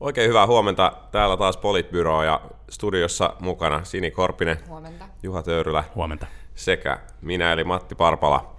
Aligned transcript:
Oikein 0.00 0.28
hyvää 0.28 0.46
huomenta. 0.46 0.92
Täällä 1.10 1.36
taas 1.36 1.56
Politbyro 1.56 2.22
ja 2.22 2.40
studiossa 2.70 3.34
mukana 3.40 3.84
Sini 3.84 4.10
Korpinen, 4.10 4.58
Huomenta. 4.68 5.04
Juha 5.22 5.42
Töyrylä 5.42 5.84
Huomenta. 5.94 6.26
sekä 6.54 6.98
minä 7.22 7.52
eli 7.52 7.64
Matti 7.64 7.94
Parpala. 7.94 8.56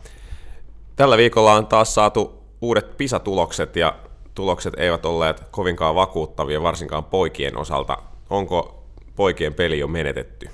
Tällä 0.95 1.17
viikolla 1.17 1.53
on 1.53 1.67
taas 1.67 1.95
saatu 1.95 2.43
uudet 2.61 2.97
PISA-tulokset 2.97 3.75
ja 3.75 3.95
tulokset 4.35 4.73
eivät 4.77 5.05
olleet 5.05 5.43
kovinkaan 5.51 5.95
vakuuttavia, 5.95 6.63
varsinkaan 6.63 7.03
poikien 7.03 7.57
osalta. 7.57 7.97
Onko 8.29 8.83
poikien 9.15 9.53
peli 9.53 9.79
jo 9.79 9.87
menetetty? 9.87 10.49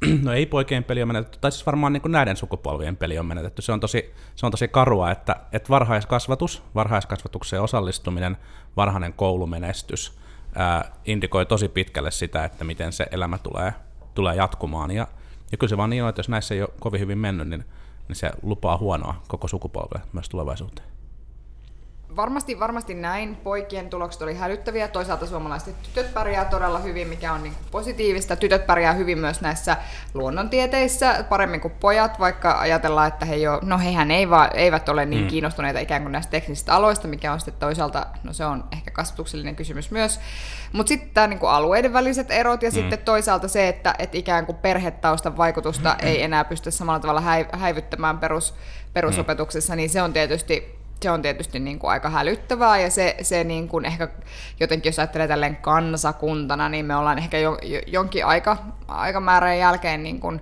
No 0.22 0.32
ei 0.32 0.46
poikien 0.46 0.84
peli 0.84 1.02
on 1.02 1.08
menetetty, 1.08 1.38
tai 1.40 1.52
siis 1.52 1.66
varmaan 1.66 1.92
niin 1.92 2.00
kuin 2.02 2.12
näiden 2.12 2.36
sukupolvien 2.36 2.96
peli 2.96 3.18
on 3.18 3.26
menetetty. 3.26 3.62
Se 3.62 3.72
on 3.72 3.80
tosi, 3.80 4.14
se 4.36 4.46
on 4.46 4.52
tosi 4.52 4.68
karua, 4.68 5.10
että, 5.10 5.36
että 5.52 5.68
varhaiskasvatus, 5.68 6.62
varhaiskasvatukseen 6.74 7.62
osallistuminen, 7.62 8.36
varhainen 8.76 9.12
koulumenestys 9.12 10.18
ää, 10.54 10.92
indikoi 11.04 11.46
tosi 11.46 11.68
pitkälle 11.68 12.10
sitä, 12.10 12.44
että 12.44 12.64
miten 12.64 12.92
se 12.92 13.06
elämä 13.10 13.38
tulee, 13.38 13.74
tulee 14.14 14.36
jatkumaan. 14.36 14.90
Ja, 14.90 15.06
ja 15.52 15.58
kyllä 15.58 15.70
se 15.70 15.76
vaan 15.76 15.90
niin 15.90 16.02
on, 16.02 16.08
että 16.08 16.20
jos 16.20 16.28
näissä 16.28 16.54
ei 16.54 16.62
ole 16.62 16.70
kovin 16.80 17.00
hyvin 17.00 17.18
mennyt, 17.18 17.48
niin, 17.48 17.64
niin 18.08 18.16
se 18.16 18.30
lupaa 18.42 18.78
huonoa 18.78 19.22
koko 19.28 19.48
sukupolvelle 19.48 20.06
myös 20.12 20.28
tulevaisuuteen. 20.28 20.88
Varmasti, 22.16 22.60
varmasti 22.60 22.94
näin. 22.94 23.36
Poikien 23.36 23.90
tulokset 23.90 24.22
oli 24.22 24.34
hälyttäviä. 24.34 24.88
Toisaalta 24.88 25.26
suomalaiset 25.26 25.74
tytöt 25.82 26.14
pärjää 26.14 26.44
todella 26.44 26.78
hyvin, 26.78 27.08
mikä 27.08 27.32
on 27.32 27.42
niin 27.42 27.54
positiivista. 27.70 28.36
Tytöt 28.36 28.66
pärjää 28.66 28.92
hyvin 28.92 29.18
myös 29.18 29.40
näissä 29.40 29.76
luonnontieteissä 30.14 31.24
paremmin 31.28 31.60
kuin 31.60 31.74
pojat, 31.80 32.18
vaikka 32.18 32.60
ajatellaan, 32.60 33.08
että 33.08 33.26
he 33.26 33.36
jo, 33.36 33.60
no 33.62 33.78
hehän 33.78 34.10
ei 34.10 34.30
va, 34.30 34.48
eivät 34.54 34.88
ole 34.88 35.06
niin 35.06 35.22
mm. 35.22 35.28
kiinnostuneita 35.28 35.80
ikään 35.80 36.02
kuin 36.02 36.12
näistä 36.12 36.30
teknisistä 36.30 36.74
aloista, 36.74 37.08
mikä 37.08 37.32
on 37.32 37.40
sitten 37.40 37.60
toisaalta, 37.60 38.06
no 38.22 38.32
se 38.32 38.44
on 38.44 38.64
ehkä 38.72 38.90
kasvatuksellinen 38.90 39.56
kysymys 39.56 39.90
myös. 39.90 40.20
Mutta 40.72 40.88
sitten 40.88 41.10
tämä 41.14 41.26
niin 41.26 41.40
alueiden 41.42 41.92
väliset 41.92 42.30
erot 42.30 42.62
ja 42.62 42.70
mm. 42.70 42.74
sitten 42.74 42.98
toisaalta 42.98 43.48
se, 43.48 43.68
että 43.68 43.94
et 43.98 44.14
ikään 44.14 44.46
kuin 44.46 44.58
perhetaustan 44.58 45.36
vaikutusta 45.36 45.96
mm. 46.02 46.08
ei 46.08 46.22
enää 46.30 46.44
pysty 46.44 46.70
samalla 46.70 47.00
tavalla 47.00 47.22
häivyttämään 47.52 48.18
perus, 48.18 48.54
perusopetuksessa, 48.92 49.72
mm. 49.72 49.76
niin 49.76 49.90
se 49.90 50.02
on 50.02 50.12
tietysti 50.12 50.79
se 51.02 51.10
on 51.10 51.22
tietysti 51.22 51.58
niin 51.58 51.78
kuin 51.78 51.90
aika 51.90 52.10
hälyttävää 52.10 52.80
ja 52.80 52.90
se, 52.90 53.16
se 53.22 53.44
niin 53.44 53.68
kuin 53.68 53.84
ehkä 53.84 54.08
jotenkin, 54.60 54.90
jos 54.90 54.98
ajattelee 54.98 55.28
tälleen 55.28 55.56
kansakuntana, 55.56 56.68
niin 56.68 56.86
me 56.86 56.96
ollaan 56.96 57.18
ehkä 57.18 57.38
jo, 57.38 57.58
jo, 57.62 57.80
jonkin 57.86 58.26
aika, 58.26 58.56
aikamäärän 58.88 59.58
jälkeen 59.58 60.02
niin 60.02 60.20
kuin 60.20 60.40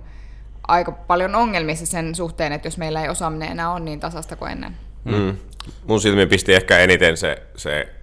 aika 0.67 0.91
paljon 0.91 1.35
ongelmissa 1.35 1.85
sen 1.85 2.15
suhteen, 2.15 2.51
että 2.51 2.67
jos 2.67 2.77
meillä 2.77 3.03
ei 3.03 3.09
osaaminen 3.09 3.51
enää 3.51 3.71
ole 3.71 3.79
niin 3.79 3.99
tasasta 3.99 4.35
kuin 4.35 4.51
ennen. 4.51 4.77
Mm. 5.03 5.37
Mun 5.87 6.01
silmiin 6.01 6.29
pisti 6.29 6.53
ehkä 6.53 6.77
eniten 6.77 7.17
se, 7.17 7.43
se 7.55 7.93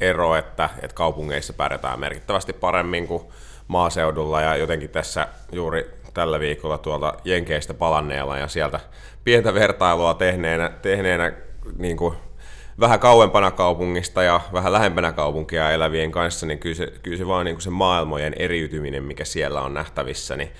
ero, 0.00 0.36
että, 0.36 0.68
että 0.82 0.94
kaupungeissa 0.94 1.52
pärjätään 1.52 2.00
merkittävästi 2.00 2.52
paremmin 2.52 3.06
kuin 3.06 3.22
maaseudulla 3.68 4.40
ja 4.40 4.56
jotenkin 4.56 4.90
tässä 4.90 5.28
juuri 5.52 5.90
tällä 6.14 6.40
viikolla 6.40 6.78
tuolta 6.78 7.14
Jenkeistä 7.24 7.74
palanneella 7.74 8.38
ja 8.38 8.48
sieltä 8.48 8.80
pientä 9.24 9.54
vertailua 9.54 10.14
tehneenä, 10.14 10.70
tehneenä 10.82 11.32
niin 11.78 11.96
kuin 11.96 12.14
vähän 12.80 13.00
kauempana 13.00 13.50
kaupungista 13.50 14.22
ja 14.22 14.40
vähän 14.52 14.72
lähempänä 14.72 15.12
kaupunkia 15.12 15.70
elävien 15.70 16.10
kanssa, 16.10 16.46
niin 16.46 16.58
kyllä 16.58 16.74
se, 16.74 16.92
kyllä 17.02 17.16
se 17.16 17.26
vaan 17.26 17.44
niin 17.44 17.54
kuin 17.54 17.62
se 17.62 17.70
maailmojen 17.70 18.34
eriytyminen, 18.36 19.04
mikä 19.04 19.24
siellä 19.24 19.62
on 19.62 19.74
nähtävissä, 19.74 20.36
niin, 20.36 20.50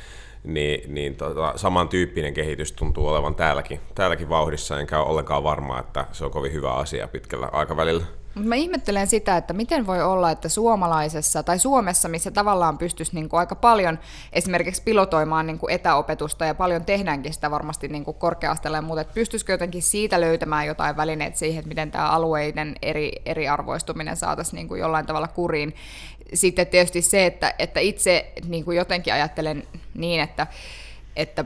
niin, 0.44 0.94
niin 0.94 1.16
tota, 1.16 1.52
samantyyppinen 1.56 2.34
kehitys 2.34 2.72
tuntuu 2.72 3.08
olevan 3.08 3.34
täälläkin, 3.34 3.80
täälläkin 3.94 4.28
vauhdissa, 4.28 4.80
enkä 4.80 4.98
ole 4.98 5.08
ollenkaan 5.08 5.44
varma, 5.44 5.80
että 5.80 6.06
se 6.12 6.24
on 6.24 6.30
kovin 6.30 6.52
hyvä 6.52 6.72
asia 6.72 7.08
pitkällä 7.08 7.48
aikavälillä. 7.52 8.19
Mä 8.34 8.54
ihmettelen 8.54 9.06
sitä, 9.06 9.36
että 9.36 9.52
miten 9.52 9.86
voi 9.86 10.02
olla, 10.02 10.30
että 10.30 10.48
suomalaisessa 10.48 11.42
tai 11.42 11.58
Suomessa, 11.58 12.08
missä 12.08 12.30
tavallaan 12.30 12.78
pystyisi 12.78 13.14
niin 13.14 13.28
kuin 13.28 13.40
aika 13.40 13.54
paljon 13.54 13.98
esimerkiksi 14.32 14.82
pilotoimaan 14.82 15.46
niin 15.46 15.58
kuin 15.58 15.72
etäopetusta 15.72 16.44
ja 16.44 16.54
paljon 16.54 16.84
tehdäänkin 16.84 17.32
sitä 17.32 17.50
varmasti 17.50 17.88
niin 17.88 18.04
kuin 18.04 18.16
korkea-asteella, 18.16 18.82
mutta 18.82 19.00
että 19.00 19.14
pystyisikö 19.14 19.52
jotenkin 19.52 19.82
siitä 19.82 20.20
löytämään 20.20 20.66
jotain 20.66 20.96
välineet 20.96 21.36
siihen, 21.36 21.58
että 21.58 21.68
miten 21.68 21.90
tämä 21.90 22.08
alueiden 22.08 22.74
eri, 22.82 23.12
eriarvoistuminen 23.26 24.16
saataisiin 24.16 24.56
niin 24.56 24.68
kuin 24.68 24.80
jollain 24.80 25.06
tavalla 25.06 25.28
kuriin. 25.28 25.74
Sitten 26.34 26.66
tietysti 26.66 27.02
se, 27.02 27.26
että, 27.26 27.54
että 27.58 27.80
itse 27.80 28.32
niin 28.48 28.64
kuin 28.64 28.76
jotenkin 28.76 29.14
ajattelen 29.14 29.62
niin, 29.94 30.20
että, 30.20 30.46
että 31.16 31.44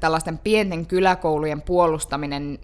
tällaisten 0.00 0.38
pienten 0.38 0.86
kyläkoulujen 0.86 1.62
puolustaminen 1.62 2.58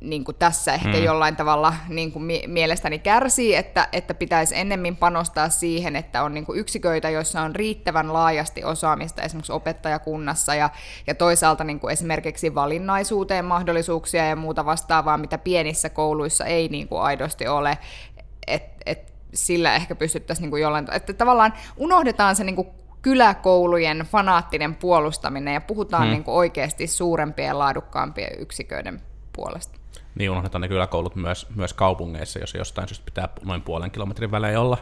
niin 0.00 0.24
kuin 0.24 0.36
tässä 0.36 0.74
ehkä 0.74 0.88
mm. 0.88 1.04
jollain 1.04 1.36
tavalla 1.36 1.74
niin 1.88 2.12
kuin 2.12 2.24
mielestäni 2.46 2.98
kärsii, 2.98 3.54
että, 3.54 3.88
että 3.92 4.14
pitäisi 4.14 4.56
ennemmin 4.56 4.96
panostaa 4.96 5.48
siihen, 5.48 5.96
että 5.96 6.22
on 6.22 6.34
niin 6.34 6.46
kuin 6.46 6.58
yksiköitä, 6.58 7.10
joissa 7.10 7.40
on 7.40 7.56
riittävän 7.56 8.12
laajasti 8.12 8.64
osaamista 8.64 9.22
esimerkiksi 9.22 9.52
opettajakunnassa 9.52 10.54
ja, 10.54 10.70
ja 11.06 11.14
toisaalta 11.14 11.64
niin 11.64 11.80
kuin 11.80 11.92
esimerkiksi 11.92 12.54
valinnaisuuteen 12.54 13.44
mahdollisuuksia 13.44 14.26
ja 14.26 14.36
muuta 14.36 14.64
vastaavaa, 14.64 15.18
mitä 15.18 15.38
pienissä 15.38 15.88
kouluissa 15.88 16.44
ei 16.44 16.68
niin 16.68 16.88
kuin 16.88 17.02
aidosti 17.02 17.48
ole. 17.48 17.78
Et, 18.46 18.64
et 18.86 19.12
sillä 19.34 19.74
ehkä 19.74 19.94
pystyttäisiin 19.94 20.42
niin 20.42 20.50
kuin 20.50 20.62
jollain 20.62 20.86
että 20.92 21.12
tavallaan 21.12 21.52
unohdetaan 21.76 22.36
se 22.36 22.44
niin 22.44 22.56
kuin 22.56 22.68
kyläkoulujen 23.02 23.98
fanaattinen 23.98 24.74
puolustaminen 24.74 25.54
ja 25.54 25.60
puhutaan 25.60 26.02
hmm. 26.02 26.12
niin 26.12 26.24
kuin 26.24 26.34
oikeasti 26.34 26.86
suurempien 26.86 27.48
ja 27.48 27.58
laadukkaampien 27.58 28.32
yksiköiden 28.38 29.00
puolesta. 29.36 29.78
Niin 30.14 30.30
unohdetaan 30.30 30.62
ne 30.62 30.68
kyläkoulut 30.68 31.16
myös, 31.16 31.46
myös 31.54 31.72
kaupungeissa, 31.72 32.38
jos 32.38 32.54
jostain 32.54 32.88
syystä 32.88 33.04
pitää 33.04 33.28
noin 33.44 33.62
puolen 33.62 33.90
kilometrin 33.90 34.30
välein 34.30 34.58
olla, 34.58 34.78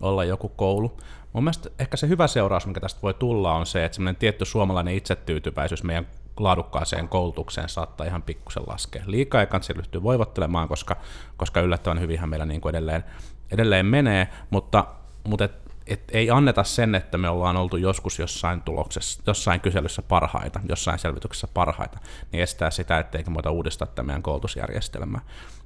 olla 0.00 0.24
joku 0.24 0.48
koulu. 0.48 0.96
Mun 1.32 1.44
mielestä 1.44 1.70
ehkä 1.78 1.96
se 1.96 2.08
hyvä 2.08 2.26
seuraus, 2.26 2.66
mikä 2.66 2.80
tästä 2.80 3.02
voi 3.02 3.14
tulla, 3.14 3.54
on 3.54 3.66
se, 3.66 3.84
että 3.84 3.94
semmoinen 3.94 4.16
tietty 4.16 4.44
suomalainen 4.44 4.94
itsetyytyväisyys 4.94 5.82
meidän 5.82 6.06
laadukkaaseen 6.36 7.08
koulutukseen 7.08 7.68
saattaa 7.68 8.06
ihan 8.06 8.22
pikkusen 8.22 8.62
laskea. 8.66 9.02
Liikaa 9.06 9.40
ei 9.40 9.46
kannata 9.46 9.72
ryhtyä 9.72 10.02
voivottelemaan, 10.02 10.68
koska, 10.68 10.96
koska 11.36 11.60
yllättävän 11.60 12.00
hyvinhän 12.00 12.28
meillä 12.28 12.46
niin 12.46 12.60
kuin 12.60 12.70
edelleen, 12.70 13.04
edelleen 13.50 13.86
menee, 13.86 14.28
mutta, 14.50 14.86
mutta 15.24 15.44
et 15.44 15.63
et 15.86 16.02
ei 16.12 16.30
anneta 16.30 16.64
sen, 16.64 16.94
että 16.94 17.18
me 17.18 17.28
ollaan 17.28 17.56
oltu 17.56 17.76
joskus 17.76 18.18
jossain 18.18 18.62
tuloksessa, 18.62 19.22
jossain 19.26 19.60
kyselyssä 19.60 20.02
parhaita, 20.02 20.60
jossain 20.68 20.98
selvityksessä 20.98 21.48
parhaita, 21.54 21.98
niin 22.32 22.42
estää 22.42 22.70
sitä, 22.70 22.98
etteikö 22.98 23.34
voida 23.34 23.50
uudistaa 23.50 23.88
tämä 23.88 24.06
meidän 24.06 24.22
koulutusjärjestelmää. 24.22 25.20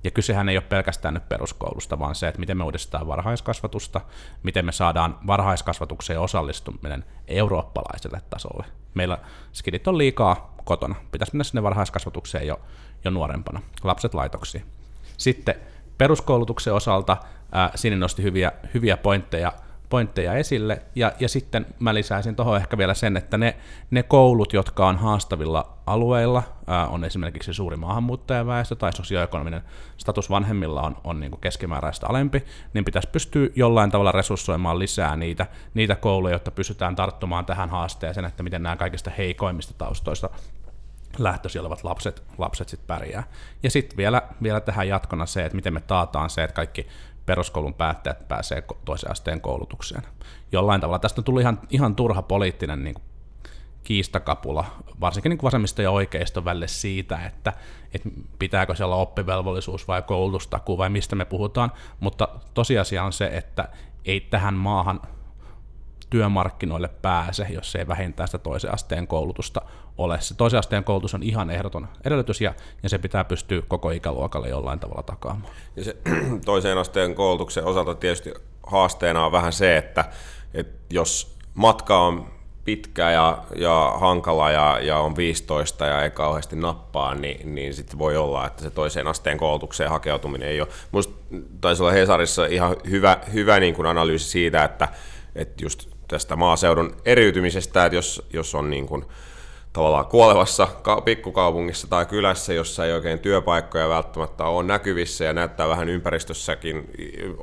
Ja 0.05 0.11
kysehän 0.11 0.49
ei 0.49 0.57
ole 0.57 0.65
pelkästään 0.69 1.15
nyt 1.15 1.29
peruskoulusta, 1.29 1.99
vaan 1.99 2.15
se, 2.15 2.29
että 2.29 2.41
miten 2.41 2.57
me 2.57 2.65
uudistetaan 2.65 3.07
varhaiskasvatusta, 3.07 4.01
miten 4.43 4.65
me 4.65 4.73
saadaan 4.73 5.19
varhaiskasvatukseen 5.27 6.21
osallistuminen 6.21 7.05
eurooppalaiselle 7.29 8.21
tasolle. 8.31 8.67
Meillä 8.95 9.19
skidit 9.53 9.89
on 9.89 9.99
liikaa 9.99 10.55
kotona, 10.65 10.95
pitäisi 11.13 11.33
mennä 11.33 11.45
sinne 11.45 11.63
varhaiskasvatukseen 11.63 12.47
jo, 12.47 12.61
jo 13.05 13.11
nuorempana, 13.11 13.61
lapset 13.85 14.15
laitoksiin. 14.15 14.65
Sitten 15.17 15.55
peruskoulutuksen 15.99 16.75
osalta 16.75 17.17
ää, 17.53 17.71
Sini 17.75 17.97
nosti 17.97 18.23
hyviä, 18.23 18.53
hyviä 18.75 18.97
pointteja– 18.97 19.53
pointteja 19.89 20.35
esille, 20.35 20.83
ja, 20.95 21.13
ja 21.21 21.29
sitten 21.29 21.67
mä 21.79 21.95
lisäisin 21.95 22.37
tuohon 22.37 22.57
ehkä 22.57 22.79
vielä 22.79 22.95
sen, 22.95 23.17
että 23.17 23.39
ne, 23.39 23.57
ne 23.91 24.03
koulut, 24.03 24.53
jotka 24.53 24.89
on 24.89 24.97
haastavilla 24.97 25.79
alueilla, 25.87 26.43
ää, 26.67 26.87
on 26.87 27.05
esimerkiksi 27.05 27.55
suuri 27.55 27.77
maahanmuuttajaväestö 27.77 28.77
tai 28.77 28.93
sosioekonominen 28.93 29.63
status 29.97 30.31
vanhemmilla 30.31 30.83
on, 30.83 30.97
on 31.05 31.21
niin 31.21 31.41
keskimääräistä 31.41 32.07
alempi, 32.07 32.45
niin 32.75 32.85
pitäisi 32.85 33.09
pystyä 33.13 33.49
jollain 33.55 33.91
tavalla 33.91 34.13
resurssoimaan 34.13 34.79
lisää 34.79 35.17
niitä, 35.17 35.47
niitä 35.75 35.97
kouluja, 35.97 36.35
jotta 36.35 36.51
pystytään 36.51 36.97
tarttumaan 36.97 37.47
tähän 37.47 37.71
haasteeseen, 37.71 38.27
että 38.27 38.43
miten 38.43 38.63
nämä 38.63 38.77
kaikista 38.77 39.11
heikoimmista 39.19 39.75
taustoista 39.79 40.31
lähtöisiä 41.19 41.61
olevat 41.61 41.85
lapset, 41.85 42.23
lapset 42.39 42.69
sitten 42.69 42.87
pärjää. 42.87 43.23
Ja 43.63 43.71
sitten 43.71 43.97
vielä, 43.97 44.23
vielä 44.43 44.61
tähän 44.61 44.89
jatkona 44.89 45.27
se, 45.27 45.45
että 45.45 45.57
miten 45.57 45.75
me 45.75 45.81
taataan 45.81 46.31
se, 46.31 46.45
että 46.45 46.55
kaikki 46.55 46.87
peruskoulun 47.29 47.75
päättäjät 47.75 48.29
pääsee 48.29 48.63
toisen 48.85 49.11
asteen 49.11 49.41
koulutukseen. 49.41 50.03
Jollain 50.53 50.81
tavalla 50.81 50.99
tästä 50.99 51.23
tullut 51.23 51.41
ihan, 51.41 51.61
ihan 51.71 51.97
turha 51.97 52.23
poliittinen 52.23 52.85
niin 52.85 52.95
kiistakapula, 53.83 54.65
varsinkin 55.01 55.31
niin 55.31 55.43
vasemmista 55.43 55.83
ja 55.83 55.91
oikeiston 55.91 56.45
välille 56.45 56.69
siitä, 56.69 57.27
että, 57.27 57.53
että 57.95 58.09
pitääkö 58.39 58.75
siellä 58.75 58.95
olla 58.95 59.03
oppivelvollisuus 59.03 59.89
vai 59.89 60.03
koulutustaku 60.03 60.79
vai 60.79 60.91
mistä 60.91 61.17
me 61.17 61.25
puhutaan, 61.25 61.73
mutta 62.01 62.29
tosiasia 62.55 63.05
on 63.05 63.13
se, 63.13 63.27
että 63.27 63.69
ei 64.05 64.21
tähän 64.21 64.55
maahan 64.55 65.01
työmarkkinoille 66.11 66.89
pääse, 66.89 67.47
jos 67.51 67.77
ei 67.77 67.89
vähintään 67.89 68.29
sitä 68.29 68.39
toisen 68.39 68.75
asteen 68.75 69.07
koulutusta 69.07 69.63
ole. 69.99 70.21
Se 70.21 70.35
toisen 70.35 70.59
asteen 70.59 70.85
koulutus 70.85 71.15
on 71.15 71.23
ihan 71.23 71.51
ehdoton 71.51 71.89
edellytys 72.05 72.41
ja, 72.41 72.55
ja 72.83 72.89
se 72.89 72.99
pitää 72.99 73.25
pystyä 73.25 73.63
koko 73.69 73.91
ikäluokalle 73.91 74.49
jollain 74.49 74.81
tavalla 74.81 75.03
takaamaan. 75.03 75.53
Ja 75.77 75.85
se 75.85 75.97
toisen 76.45 76.79
asteen 76.79 77.15
koulutuksen 77.15 77.65
osalta 77.65 77.95
tietysti 77.95 78.35
haasteena 78.67 79.27
on 79.27 79.33
vähän 79.33 79.53
se, 79.53 79.77
että, 79.77 80.05
että 80.55 80.95
jos 80.95 81.37
matka 81.55 82.01
on 82.01 82.39
pitkä 82.69 83.11
ja, 83.11 83.43
ja 83.57 83.93
hankala 84.01 84.51
ja, 84.51 84.79
ja 84.83 84.99
on 84.99 85.17
15 85.17 85.87
ja 85.87 86.03
ei 86.03 86.11
kauheasti 86.11 86.57
nappaa, 86.57 87.15
niin, 87.15 87.55
niin 87.55 87.75
sitten 87.75 87.99
voi 87.99 88.17
olla, 88.17 88.47
että 88.47 88.63
se 88.63 88.71
toiseen 88.71 89.07
asteen 89.07 89.39
koulutukseen 89.39 89.91
hakeutuminen 89.91 90.49
ei 90.49 90.61
ole. 90.61 90.69
Minusta 90.93 91.15
taisi 91.61 91.83
olla 91.83 91.93
Hesarissa 91.93 92.47
ihan 92.47 92.77
hyvä, 92.91 93.19
hyvä 93.33 93.61
niin 93.61 93.75
kuin 93.75 93.87
analyysi 93.87 94.29
siitä, 94.29 94.65
että, 94.65 94.89
että 95.35 95.65
just 95.65 95.98
tästä 96.09 96.37
maaseudun 96.37 96.97
eriytymisestä, 97.05 97.85
että 97.85 97.97
jos, 97.97 98.29
jos 98.33 98.55
on 98.55 98.71
niin 98.71 98.87
kuin, 98.87 99.05
tavallaan 99.73 100.07
kuolevassa 100.07 100.69
pikkukaupungissa 101.05 101.87
tai 101.87 102.07
kylässä, 102.07 102.53
jossa 102.53 102.87
ei 102.87 102.93
oikein 102.93 103.19
työpaikkoja 103.19 103.89
välttämättä 103.89 104.45
ole 104.45 104.67
näkyvissä 104.67 105.25
ja 105.25 105.33
näyttää 105.33 105.69
vähän 105.69 105.89
ympäristössäkin 105.89 106.91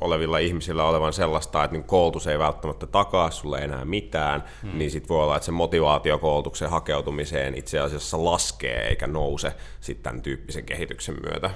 olevilla 0.00 0.38
ihmisillä 0.38 0.84
olevan 0.84 1.12
sellaista, 1.12 1.64
että 1.64 1.76
niin 1.76 1.84
koulutus 1.84 2.26
ei 2.26 2.38
välttämättä 2.38 2.86
takaa 2.86 3.30
sulle 3.30 3.58
enää 3.58 3.84
mitään, 3.84 4.44
hmm. 4.62 4.78
niin 4.78 4.90
sitten 4.90 5.08
voi 5.08 5.22
olla, 5.24 5.36
että 5.36 5.46
se 5.46 5.52
motivaatio 5.52 6.18
koulutuksen 6.18 6.70
hakeutumiseen 6.70 7.54
itse 7.54 7.78
asiassa 7.78 8.24
laskee 8.24 8.88
eikä 8.88 9.06
nouse 9.06 9.52
sitten 9.80 10.02
tämän 10.02 10.22
tyyppisen 10.22 10.64
kehityksen 10.64 11.16
myötä. 11.22 11.50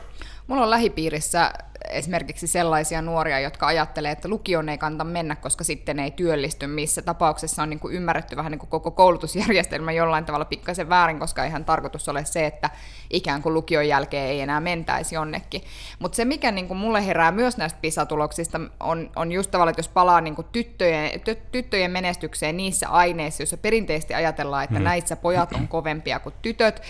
Mulla 0.47 0.63
on 0.63 0.71
lähipiirissä 0.71 1.53
esimerkiksi 1.89 2.47
sellaisia 2.47 3.03
nuoria, 3.03 3.41
jotka 3.41 3.67
ajattelee, 3.67 4.13
että 4.13 4.29
lukion 4.29 4.69
ei 4.69 4.79
kannata 4.79 5.05
mennä, 5.05 5.37
koska 5.37 5.65
sitten 5.65 5.99
ei 5.99 6.11
työllisty, 6.11 6.67
missä 6.67 7.03
tapauksessa 7.03 7.63
on 7.63 7.71
niin 7.71 7.81
kuin 7.81 7.95
ymmärretty 7.95 8.37
vähän 8.37 8.53
niin 8.53 8.59
kuin 8.59 8.71
koko 8.71 8.91
koulutusjärjestelmä 8.91 9.93
jollain 9.93 10.25
tavalla 10.25 10.45
pikkasen 10.45 10.89
väärin, 10.89 11.19
koska 11.19 11.45
ihan 11.45 11.65
tarkoitus 11.65 12.09
ole 12.09 12.25
se, 12.25 12.47
että 12.47 12.71
ikään 13.11 13.43
kuin 13.43 13.55
lukion 13.55 13.89
jälkeen 13.89 14.27
ei 14.27 14.41
enää 14.41 14.61
mentäisi 14.61 15.15
jonnekin. 15.15 15.63
Mutta 15.99 16.17
se, 16.17 16.25
mikä 16.25 16.51
niin 16.51 16.69
kuin 16.69 16.79
mulle 16.79 17.07
herää 17.07 17.33
myös 17.33 17.57
näistä 17.57 17.79
PISA-tuloksista, 17.81 18.61
on, 18.81 19.11
on 19.17 19.33
just 19.33 19.51
tavallaan, 19.51 19.73
että 19.73 19.81
jos 19.81 19.89
palaa 19.89 20.21
niin 20.21 20.35
kuin 20.35 20.47
tyttöjen, 20.53 21.11
tyttöjen 21.53 21.91
menestykseen 21.91 22.57
niissä 22.57 22.89
aineissa, 22.89 23.43
joissa 23.43 23.57
perinteisesti 23.57 24.15
ajatellaan, 24.15 24.65
että 24.65 24.77
hmm. 24.77 24.85
näissä 24.85 25.17
pojat 25.17 25.53
on 25.53 25.69
kovempia 25.69 26.21
kuin 26.21 26.35
tytöt, 26.43 26.83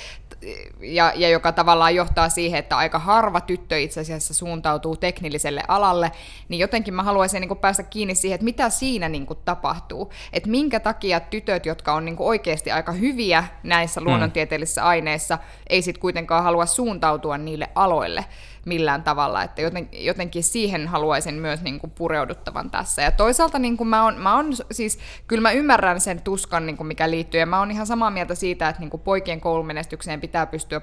ja, 0.80 1.12
ja 1.16 1.28
joka 1.28 1.52
tavallaan 1.52 1.94
johtaa 1.94 2.28
siihen, 2.28 2.58
että 2.58 2.76
aika 2.76 2.98
harva 2.98 3.40
tyttö 3.40 3.78
itse 3.78 4.00
asiassa 4.00 4.34
suuntautuu 4.34 4.79
teknilliselle 5.00 5.62
alalle, 5.68 6.12
niin 6.48 6.58
jotenkin 6.58 6.94
mä 6.94 7.02
haluaisin 7.02 7.40
niin 7.40 7.48
kuin 7.48 7.60
päästä 7.60 7.82
kiinni 7.82 8.14
siihen, 8.14 8.34
että 8.34 8.44
mitä 8.44 8.70
siinä 8.70 9.08
niin 9.08 9.26
kuin 9.26 9.38
tapahtuu. 9.44 10.12
Että 10.32 10.48
minkä 10.48 10.80
takia 10.80 11.20
tytöt, 11.20 11.66
jotka 11.66 11.94
on 11.94 12.04
niin 12.04 12.16
kuin 12.16 12.26
oikeasti 12.26 12.70
aika 12.70 12.92
hyviä 12.92 13.44
näissä 13.62 14.00
mm. 14.00 14.06
luonnontieteellisissä 14.06 14.84
aineissa, 14.84 15.38
ei 15.68 15.82
sitten 15.82 16.00
kuitenkaan 16.00 16.44
halua 16.44 16.66
suuntautua 16.66 17.38
niille 17.38 17.68
aloille 17.74 18.24
millään 18.66 19.02
tavalla, 19.02 19.42
että 19.42 19.62
joten, 19.62 19.88
jotenkin 19.92 20.42
siihen 20.42 20.88
haluaisin 20.88 21.34
myös 21.34 21.62
niin 21.62 21.80
kuin 21.80 21.90
pureuduttavan 21.90 22.70
tässä. 22.70 23.02
Ja 23.02 23.10
toisaalta 23.10 23.58
niin 23.58 23.76
kuin 23.76 23.88
mä 23.88 24.04
on, 24.04 24.18
mä 24.18 24.36
on, 24.36 24.52
siis, 24.70 24.98
kyllä 25.26 25.42
mä 25.42 25.50
ymmärrän 25.52 26.00
sen 26.00 26.20
tuskan, 26.22 26.66
niin 26.66 26.76
kuin 26.76 26.86
mikä 26.86 27.10
liittyy, 27.10 27.40
ja 27.40 27.46
mä 27.46 27.58
oon 27.58 27.70
ihan 27.70 27.86
samaa 27.86 28.10
mieltä 28.10 28.34
siitä, 28.34 28.68
että 28.68 28.80
niin 28.80 28.90
kuin 28.90 29.00
poikien 29.00 29.40
koulumenestykseen 29.40 30.20
pitää 30.20 30.46
pystyä 30.46 30.80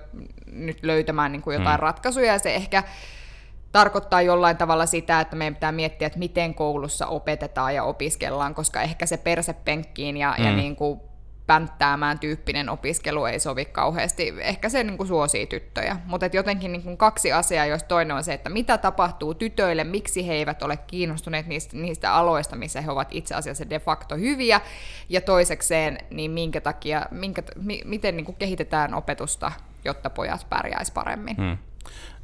nyt 0.52 0.84
löytämään 0.84 1.32
niin 1.32 1.42
kuin 1.42 1.54
jotain 1.54 1.80
mm. 1.80 1.84
ratkaisuja, 1.84 2.34
ja 2.34 2.40
se 2.40 2.56
ehkä 2.56 2.84
tarkoittaa 3.72 4.22
jollain 4.22 4.58
tavalla 4.58 4.86
sitä, 4.86 5.20
että 5.20 5.36
meidän 5.36 5.56
pitää 5.56 5.72
miettiä, 5.72 6.06
että 6.06 6.20
miten 6.20 6.54
koulussa 6.54 7.08
opetetaan 7.08 7.76
ja 7.76 7.84
opiskellaan, 7.84 8.56
koska 8.56 8.82
ehkä 8.82 9.06
se 9.06 9.18
persepenkkiin 9.18 10.18
ja, 10.18 10.36
mm. 10.38 10.46
ja 10.46 10.52
niin 10.52 10.76
kuin 10.76 11.00
pänttäämään 11.48 12.20
tyyppinen 12.20 12.70
opiskelu 12.70 13.26
ei 13.26 13.40
sovi 13.40 13.66
kauheasti. 13.66 14.34
Ehkä 14.40 14.70
se 14.70 14.84
niin 14.84 14.98
kuin 14.98 15.08
suosii 15.08 15.48
tyttöjä. 15.48 15.98
Mutta 16.06 16.30
jotenkin 16.34 16.72
niin 16.72 16.84
kuin 16.84 16.98
kaksi 16.98 17.32
asiaa, 17.32 17.66
jos 17.66 17.84
toinen 17.84 18.16
on 18.16 18.24
se, 18.24 18.34
että 18.34 18.50
mitä 18.50 18.78
tapahtuu 18.78 19.34
tytöille, 19.34 19.84
miksi 19.84 20.28
he 20.28 20.34
eivät 20.34 20.64
ole 20.64 20.78
kiinnostuneet 20.78 21.48
niistä, 21.48 21.78
niistä 21.78 22.14
aloista, 22.14 22.56
missä 22.56 22.82
he 22.82 22.92
ovat 22.92 23.08
itse 23.12 23.36
asiassa 23.36 23.70
de 23.70 23.80
facto 23.80 24.16
hyviä. 24.16 24.62
Ja 25.10 25.22
toisekseen, 25.22 25.98
niin 26.12 26.32
minkä 26.32 26.62
takia, 26.62 27.06
minkä, 27.12 27.44
mi, 27.56 27.82
miten 27.86 28.18
niin 28.18 28.26
kuin 28.26 28.36
kehitetään 28.36 28.94
opetusta, 28.94 29.52
jotta 29.86 30.10
pojat 30.10 30.46
pärjäisivät 30.50 30.94
paremmin. 30.94 31.38
Hmm. 31.38 31.58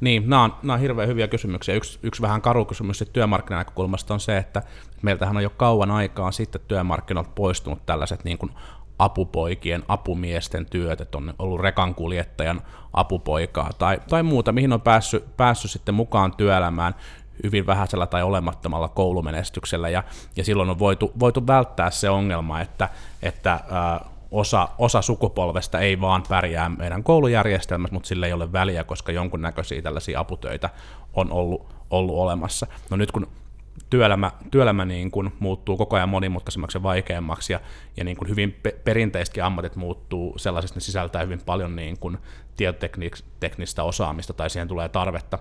Niin, 0.00 0.30
nämä 0.30 0.44
on, 0.44 0.54
nämä 0.62 0.74
on 0.74 0.80
hirveän 0.80 1.08
hyviä 1.08 1.28
kysymyksiä. 1.28 1.74
Yksi, 1.74 1.98
yksi 2.02 2.22
vähän 2.22 2.42
karu 2.42 2.64
kysymys 2.64 3.04
työmarkkinanäkökulmasta 3.12 4.14
on 4.14 4.20
se, 4.20 4.36
että 4.36 4.62
meiltähän 5.02 5.36
on 5.36 5.42
jo 5.42 5.50
kauan 5.50 5.90
aikaa 5.90 6.32
sitten 6.32 6.60
työmarkkinoilta 6.68 7.30
poistunut 7.34 7.86
tällaiset 7.86 8.24
niin 8.24 8.38
kuin 8.38 8.52
apupoikien, 8.98 9.82
apumiesten 9.88 10.66
työt, 10.66 11.00
että 11.00 11.18
on 11.18 11.34
ollut 11.38 11.60
rekankuljettajan 11.60 12.62
apupoikaa 12.92 13.70
tai, 13.78 14.00
tai 14.08 14.22
muuta, 14.22 14.52
mihin 14.52 14.72
on 14.72 14.80
päässyt, 14.80 15.36
päässyt 15.36 15.70
sitten 15.70 15.94
mukaan 15.94 16.34
työelämään 16.36 16.94
hyvin 17.42 17.66
vähäisellä 17.66 18.06
tai 18.06 18.22
olemattomalla 18.22 18.88
koulumenestyksellä, 18.88 19.88
ja, 19.88 20.04
ja 20.36 20.44
silloin 20.44 20.70
on 20.70 20.78
voitu, 20.78 21.12
voitu 21.20 21.46
välttää 21.46 21.90
se 21.90 22.10
ongelma, 22.10 22.60
että, 22.60 22.88
että 23.22 23.60
ää, 23.70 24.04
osa, 24.34 24.68
osa 24.78 25.02
sukupolvesta 25.02 25.80
ei 25.80 26.00
vaan 26.00 26.22
pärjää 26.28 26.68
meidän 26.68 27.04
koulujärjestelmässä, 27.04 27.94
mutta 27.94 28.06
sillä 28.06 28.26
ei 28.26 28.32
ole 28.32 28.52
väliä, 28.52 28.84
koska 28.84 29.12
jonkunnäköisiä 29.12 29.82
tällaisia 29.82 30.20
aputöitä 30.20 30.70
on 31.12 31.32
ollut, 31.32 31.74
ollut 31.90 32.16
olemassa. 32.16 32.66
No 32.90 32.96
nyt 32.96 33.12
kun 33.12 33.26
työelämä, 33.90 34.30
työelämä 34.50 34.84
niin 34.84 35.10
kuin 35.10 35.32
muuttuu 35.38 35.76
koko 35.76 35.96
ajan 35.96 36.08
monimutkaisemmaksi 36.08 36.78
ja 36.78 36.82
vaikeammaksi, 36.82 37.52
ja, 37.52 37.60
ja 37.96 38.04
niin 38.04 38.16
kuin 38.16 38.28
hyvin 38.28 38.52
pe- 38.62 38.76
perinteisetkin 38.84 39.44
ammatit 39.44 39.76
muuttuu 39.76 40.38
sellaisista, 40.38 40.76
ne 40.76 40.80
sisältää 40.80 41.22
hyvin 41.22 41.40
paljon 41.46 41.76
niin 41.76 41.98
kuin 41.98 42.18
tietoteknistä 42.56 43.82
osaamista, 43.82 44.32
tai 44.32 44.50
siihen 44.50 44.68
tulee 44.68 44.88
tarvetta, 44.88 45.38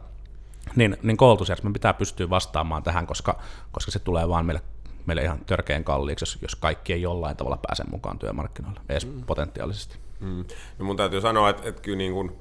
niin, 0.75 0.97
niin 1.03 1.17
koulutusjärjestelmä 1.17 1.73
pitää 1.73 1.93
pystyä 1.93 2.29
vastaamaan 2.29 2.83
tähän, 2.83 3.07
koska, 3.07 3.39
koska 3.71 3.91
se 3.91 3.99
tulee 3.99 4.29
vaan 4.29 4.45
meille, 4.45 4.61
meille 5.05 5.21
ihan 5.21 5.45
törkeän 5.45 5.83
kalliiksi, 5.83 6.23
jos, 6.23 6.37
jos 6.41 6.55
kaikki 6.55 6.93
ei 6.93 7.01
jollain 7.01 7.37
tavalla 7.37 7.59
pääse 7.67 7.83
mukaan 7.83 8.19
työmarkkinoille, 8.19 8.79
edes 8.89 9.05
mm. 9.05 9.23
potentiaalisesti. 9.23 9.97
Mm. 10.19 10.45
No 10.79 10.85
mun 10.85 10.97
täytyy 10.97 11.21
sanoa, 11.21 11.49
että, 11.49 11.69
että 11.69 11.81
kyllä 11.81 11.97
niin 11.97 12.13
kuin, 12.13 12.31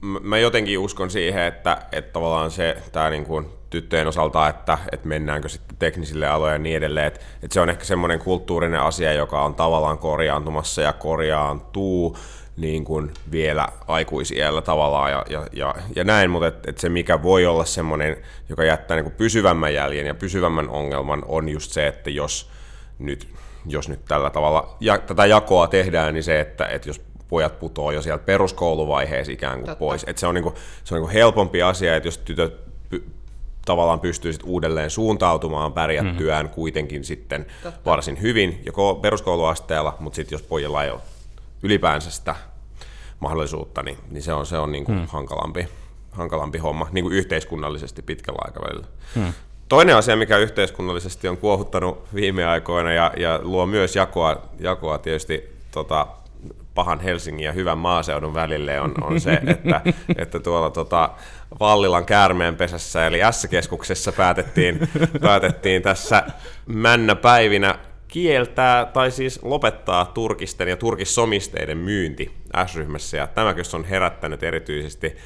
mä 0.22 0.38
jotenkin 0.38 0.78
uskon 0.78 1.10
siihen, 1.10 1.42
että, 1.42 1.82
että 1.92 2.12
tavallaan 2.12 2.50
se 2.50 2.82
tämä 2.92 3.10
niin 3.10 3.24
kuin 3.24 3.46
tyttöjen 3.70 4.08
osalta, 4.08 4.48
että, 4.48 4.78
että 4.92 5.08
mennäänkö 5.08 5.48
sitten 5.48 5.76
teknisille 5.76 6.28
aloille 6.28 6.54
ja 6.54 6.58
niin 6.58 6.76
edelleen, 6.76 7.06
että, 7.06 7.20
että 7.42 7.54
se 7.54 7.60
on 7.60 7.70
ehkä 7.70 7.84
semmoinen 7.84 8.18
kulttuurinen 8.18 8.80
asia, 8.80 9.12
joka 9.12 9.44
on 9.44 9.54
tavallaan 9.54 9.98
korjaantumassa 9.98 10.82
ja 10.82 10.92
korjaantuu 10.92 12.18
niin 12.56 12.84
kuin 12.84 13.10
vielä 13.30 13.68
aikuisiellä 13.88 14.62
tavallaan 14.62 15.10
ja, 15.10 15.24
ja, 15.30 15.46
ja, 15.52 15.74
ja 15.96 16.04
näin, 16.04 16.30
mutta 16.30 16.46
että 16.46 16.70
et 16.70 16.78
se 16.78 16.88
mikä 16.88 17.22
voi 17.22 17.46
olla 17.46 17.64
semmoinen, 17.64 18.16
joka 18.48 18.64
jättää 18.64 18.96
niin 18.96 19.04
kuin 19.04 19.14
pysyvämmän 19.14 19.74
jäljen 19.74 20.06
ja 20.06 20.14
pysyvämmän 20.14 20.68
ongelman 20.68 21.22
on 21.26 21.48
just 21.48 21.72
se, 21.72 21.86
että 21.86 22.10
jos 22.10 22.50
nyt, 22.98 23.28
jos 23.66 23.88
nyt 23.88 24.04
tällä 24.08 24.30
tavalla 24.30 24.76
ja, 24.80 24.98
tätä 24.98 25.26
jakoa 25.26 25.66
tehdään, 25.66 26.14
niin 26.14 26.24
se, 26.24 26.40
että, 26.40 26.66
että 26.66 26.88
jos 26.88 27.00
pojat 27.28 27.58
putoaa 27.58 27.92
jo 27.92 28.02
sieltä 28.02 28.24
peruskouluvaiheessa 28.24 29.32
ikään 29.32 29.58
kuin 29.58 29.66
Totta. 29.66 29.78
pois. 29.78 30.04
Et 30.06 30.18
se 30.18 30.26
on, 30.26 30.34
niinku, 30.34 30.54
se 30.84 30.94
on 30.94 31.00
niinku 31.00 31.12
helpompi 31.14 31.62
asia, 31.62 31.96
että 31.96 32.06
jos 32.06 32.18
tytöt 32.18 32.60
py, 32.90 33.04
tavallaan 33.64 34.00
pystyisit 34.00 34.42
uudelleen 34.44 34.90
suuntautumaan 34.90 35.72
pärjättyään 35.72 36.46
mm-hmm. 36.46 36.54
kuitenkin 36.54 37.04
sitten 37.04 37.46
Totta. 37.62 37.80
varsin 37.84 38.22
hyvin, 38.22 38.62
joko 38.66 38.94
peruskouluasteella, 38.94 39.96
mutta 40.00 40.16
sitten 40.16 40.34
jos 40.34 40.42
pojilla 40.42 40.84
ei 40.84 40.90
ole 40.90 41.00
ylipäänsä 41.62 42.10
sitä 42.10 42.36
mahdollisuutta, 43.20 43.82
niin, 43.82 43.98
niin 44.10 44.22
se 44.22 44.32
on, 44.32 44.46
se 44.46 44.58
on 44.58 44.72
niinku 44.72 44.92
mm. 44.92 45.06
hankalampi, 45.06 45.68
hankalampi 46.12 46.58
homma 46.58 46.88
niin 46.92 47.04
kuin 47.04 47.14
yhteiskunnallisesti 47.14 48.02
pitkällä 48.02 48.42
aikavälillä. 48.44 48.86
Mm. 49.14 49.32
Toinen 49.68 49.96
asia, 49.96 50.16
mikä 50.16 50.38
yhteiskunnallisesti 50.38 51.28
on 51.28 51.36
kuohuttanut 51.36 52.04
viime 52.14 52.44
aikoina 52.44 52.92
ja, 52.92 53.12
ja 53.16 53.40
luo 53.42 53.66
myös 53.66 53.96
jakoa, 53.96 54.42
jakoa 54.58 54.98
tietysti 54.98 55.56
tota, 55.70 56.06
pahan 56.74 57.00
Helsingin 57.00 57.44
ja 57.44 57.52
hyvän 57.52 57.78
maaseudun 57.78 58.34
välille 58.34 58.80
on, 58.80 58.94
on 59.02 59.20
se, 59.20 59.32
että, 59.46 59.80
että 60.16 60.40
tuolla 60.40 60.70
tota, 60.70 61.10
Vallilan 61.60 62.06
käärmeenpesässä 62.06 63.06
eli 63.06 63.20
S-keskuksessa 63.30 64.12
päätettiin, 64.12 64.88
päätettiin 65.20 65.82
tässä 65.82 66.22
männäpäivinä 66.66 67.78
kieltää 68.08 68.84
tai 68.84 69.10
siis 69.10 69.40
lopettaa 69.42 70.04
turkisten 70.04 70.68
ja 70.68 70.76
turkissomisteiden 70.76 71.78
myynti 71.78 72.32
S-ryhmässä. 72.66 73.16
Ja 73.16 73.26
tämä 73.26 73.54
on 73.74 73.84
herättänyt 73.84 74.42
erityisesti 74.42 75.16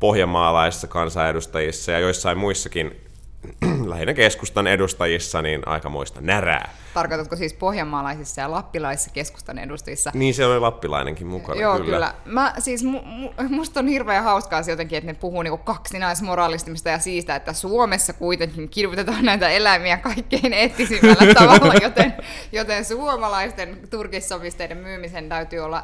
pohjanmaalaisissa 0.00 0.86
kansanedustajissa 0.86 1.92
ja 1.92 1.98
joissain 1.98 2.38
muissakin 2.38 3.03
lähinnä 3.90 4.14
keskustan 4.14 4.66
edustajissa 4.66 5.42
niin 5.42 5.68
aikamoista 5.68 6.20
närää. 6.20 6.74
Tarkoitatko 6.94 7.36
siis 7.36 7.54
pohjanmaalaisissa 7.54 8.40
ja 8.40 8.50
lappilaisissa 8.50 9.10
keskustan 9.10 9.58
edustajissa? 9.58 10.10
Niin, 10.14 10.34
se 10.34 10.46
oli 10.46 10.60
lappilainenkin 10.60 11.26
mukana, 11.26 11.60
Joo, 11.60 11.76
kyllä. 11.76 11.90
kyllä. 11.90 12.14
Mä, 12.24 12.54
siis, 12.58 12.84
mu, 12.84 13.00
mu, 13.02 13.30
musta 13.48 13.80
on 13.80 13.88
hirveän 13.88 14.24
hauskaa 14.24 14.62
se 14.62 14.70
jotenkin, 14.70 14.98
että 14.98 15.10
ne 15.10 15.14
puhuu 15.14 15.42
niinku 15.42 15.58
kaksinaismoraalistimista 15.58 16.88
ja 16.88 16.98
siitä, 16.98 17.36
että 17.36 17.52
Suomessa 17.52 18.12
kuitenkin 18.12 18.68
kirjoitetaan 18.68 19.24
näitä 19.24 19.48
eläimiä 19.48 19.96
kaikkein 19.96 20.52
eettisimmällä 20.52 21.34
tavalla, 21.40 21.74
joten, 21.82 22.14
joten 22.52 22.84
suomalaisten 22.84 23.78
turkissomisteiden 23.90 24.78
myymisen 24.78 25.28
täytyy 25.28 25.58
olla, 25.58 25.82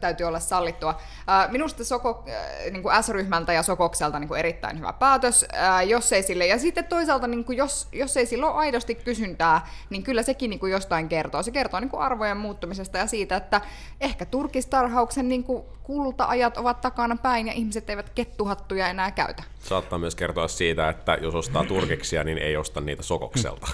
täytyy 0.00 0.26
olla 0.26 0.40
sallittua. 0.40 1.00
Minusta 1.48 1.84
Soko, 1.84 2.24
niin 2.70 2.82
kuin 2.82 3.04
S-ryhmältä 3.04 3.52
ja 3.52 3.62
Sokokselta 3.62 4.18
niin 4.18 4.28
kuin 4.28 4.38
erittäin 4.38 4.78
hyvä 4.78 4.92
päätös, 4.92 5.46
jos 5.86 6.12
ei 6.12 6.22
sille. 6.22 6.46
Ja 6.46 6.58
sitten 6.58 6.84
toisaalta 6.84 7.26
niin 7.26 7.44
kuin 7.44 7.58
jos, 7.58 7.88
jos 7.92 8.16
ei 8.16 8.26
silloin 8.26 8.54
aidosti 8.54 8.94
kysyntää, 8.94 9.66
niin 9.90 10.02
kyllä 10.02 10.22
sekin 10.22 10.50
niin 10.50 10.60
kuin 10.60 10.72
jostain 10.72 11.08
kertoo. 11.08 11.42
Se 11.42 11.50
kertoo 11.50 11.80
niin 11.80 11.90
kuin 11.90 12.02
arvojen 12.02 12.36
muuttumisesta 12.36 12.98
ja 12.98 13.06
siitä, 13.06 13.36
että 13.36 13.60
ehkä 14.00 14.24
turkistarhauksen 14.24 15.28
niin 15.28 15.44
kuin 15.44 15.64
kulta-ajat 15.82 16.56
ovat 16.56 16.80
takana 16.80 17.16
päin 17.22 17.46
ja 17.46 17.52
ihmiset 17.52 17.90
eivät 17.90 18.10
kettuhattuja 18.10 18.88
enää 18.88 19.10
käytä. 19.10 19.42
Saattaa 19.60 19.98
myös 19.98 20.14
kertoa 20.14 20.48
siitä, 20.48 20.88
että 20.88 21.18
jos 21.20 21.34
ostaa 21.34 21.64
turkiksia, 21.64 22.24
niin 22.24 22.38
ei 22.38 22.56
osta 22.56 22.80
niitä 22.80 23.02
sokokselta. 23.02 23.68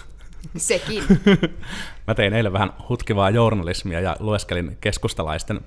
Sekin. 0.56 1.04
Mä 2.06 2.14
tein 2.14 2.34
eilen 2.34 2.52
vähän 2.52 2.72
hutkivaa 2.88 3.30
journalismia 3.30 4.00
ja 4.00 4.16
lueskelin 4.20 4.78
keskustalaisten 4.80 5.60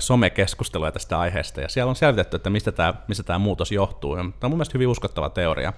somekeskustelua 0.00 0.92
tästä 0.92 1.18
aiheesta, 1.18 1.60
ja 1.60 1.68
siellä 1.68 1.90
on 1.90 1.96
selvitetty, 1.96 2.36
että 2.36 2.50
mistä 2.50 2.72
tämä, 2.72 2.94
mistä 3.08 3.22
tämä 3.22 3.38
muutos 3.38 3.72
johtuu. 3.72 4.16
Ja 4.16 4.22
tämä 4.22 4.32
on 4.42 4.50
mun 4.50 4.56
mielestä 4.58 4.72
hyvin 4.74 4.88
uskottava 4.88 5.30
teoria. 5.30 5.72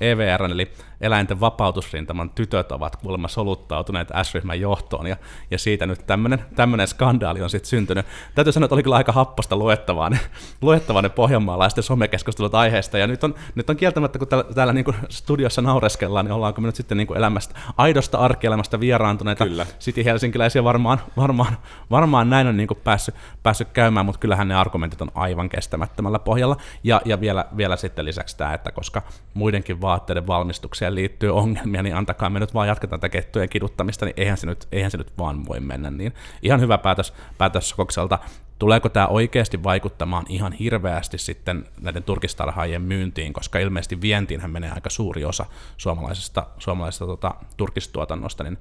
EVR, 0.00 0.44
eli 0.44 0.72
eläinten 1.00 1.40
vapautusrintaman 1.40 2.30
tytöt 2.30 2.72
ovat 2.72 2.96
kuulemma 2.96 3.28
soluttautuneet 3.28 4.08
S-ryhmän 4.22 4.60
johtoon, 4.60 5.06
ja, 5.06 5.16
ja 5.50 5.58
siitä 5.58 5.86
nyt 5.86 6.06
tämmöinen, 6.06 6.44
tämmöinen 6.56 6.88
skandaali 6.88 7.42
on 7.42 7.50
sitten 7.50 7.68
syntynyt. 7.68 8.06
Täytyy 8.34 8.52
sanoa, 8.52 8.64
että 8.64 8.74
oli 8.74 8.82
kyllä 8.82 8.96
aika 8.96 9.12
happosta 9.12 9.56
luettavaa 9.56 10.10
ne, 10.10 10.20
luettavaa 10.62 11.02
ne 11.02 11.08
pohjanmaalaisten 11.08 11.84
somekeskustelut 11.84 12.54
aiheesta, 12.54 12.98
ja 12.98 13.06
nyt 13.06 13.24
on, 13.24 13.34
nyt 13.54 13.70
on 13.70 13.76
kieltämättä, 13.76 14.18
kun 14.18 14.28
täällä, 14.28 14.54
täällä 14.54 14.72
niin 14.72 14.84
kuin 14.84 14.96
studiossa 15.08 15.62
naureskellaan, 15.62 16.24
niin 16.24 16.32
ollaanko 16.32 16.60
me 16.60 16.68
nyt 16.68 16.76
sitten 16.76 16.98
niin 16.98 17.06
kuin 17.06 17.18
elämästä, 17.18 17.54
aidosta 17.76 18.18
arkielämästä 18.18 18.80
vieraantuneita 18.80 19.46
Kyllä. 19.46 19.66
City 19.80 20.04
Helsinkiläisiä 20.04 20.64
varmaan, 20.64 21.00
varmaan, 21.16 21.56
varmaan 21.90 22.30
näin 22.30 22.46
on 22.46 22.56
niin 22.56 22.68
kuin 22.68 22.80
päässyt, 22.84 23.14
päässyt 23.42 23.59
käymään, 23.64 24.06
mutta 24.06 24.18
kyllähän 24.18 24.48
ne 24.48 24.54
argumentit 24.54 25.02
on 25.02 25.10
aivan 25.14 25.48
kestämättömällä 25.48 26.18
pohjalla. 26.18 26.56
Ja, 26.84 27.00
ja 27.04 27.20
vielä, 27.20 27.44
vielä 27.56 27.76
sitten 27.76 28.04
lisäksi 28.04 28.36
tämä, 28.36 28.54
että 28.54 28.72
koska 28.72 29.02
muidenkin 29.34 29.80
vaatteiden 29.80 30.26
valmistukseen 30.26 30.94
liittyy 30.94 31.36
ongelmia, 31.36 31.82
niin 31.82 31.96
antakaa 31.96 32.30
me 32.30 32.40
nyt 32.40 32.54
vaan 32.54 32.68
jatketaan 32.68 33.00
tätä 33.00 33.12
kettujen 33.12 33.48
kiduttamista, 33.48 34.04
niin 34.04 34.14
eihän 34.16 34.36
se 34.36 34.46
nyt, 34.46 34.68
eihän 34.72 34.90
se 34.90 34.98
nyt 34.98 35.18
vaan 35.18 35.46
voi 35.46 35.60
mennä. 35.60 35.90
Niin 35.90 36.14
ihan 36.42 36.60
hyvä 36.60 36.78
päätös, 36.78 37.14
päätös 37.38 37.68
Sokokselta. 37.68 38.18
Tuleeko 38.58 38.88
tämä 38.88 39.06
oikeasti 39.06 39.62
vaikuttamaan 39.62 40.24
ihan 40.28 40.52
hirveästi 40.52 41.18
sitten 41.18 41.64
näiden 41.80 42.02
turkistarhaajien 42.02 42.82
myyntiin, 42.82 43.32
koska 43.32 43.58
ilmeisesti 43.58 44.00
vientiinhän 44.00 44.50
menee 44.50 44.70
aika 44.70 44.90
suuri 44.90 45.24
osa 45.24 45.46
suomalaisesta, 45.76 46.46
suomalaisesta 46.58 47.06
tota, 47.06 47.34
turkistuotannosta, 47.56 48.44
niin 48.44 48.58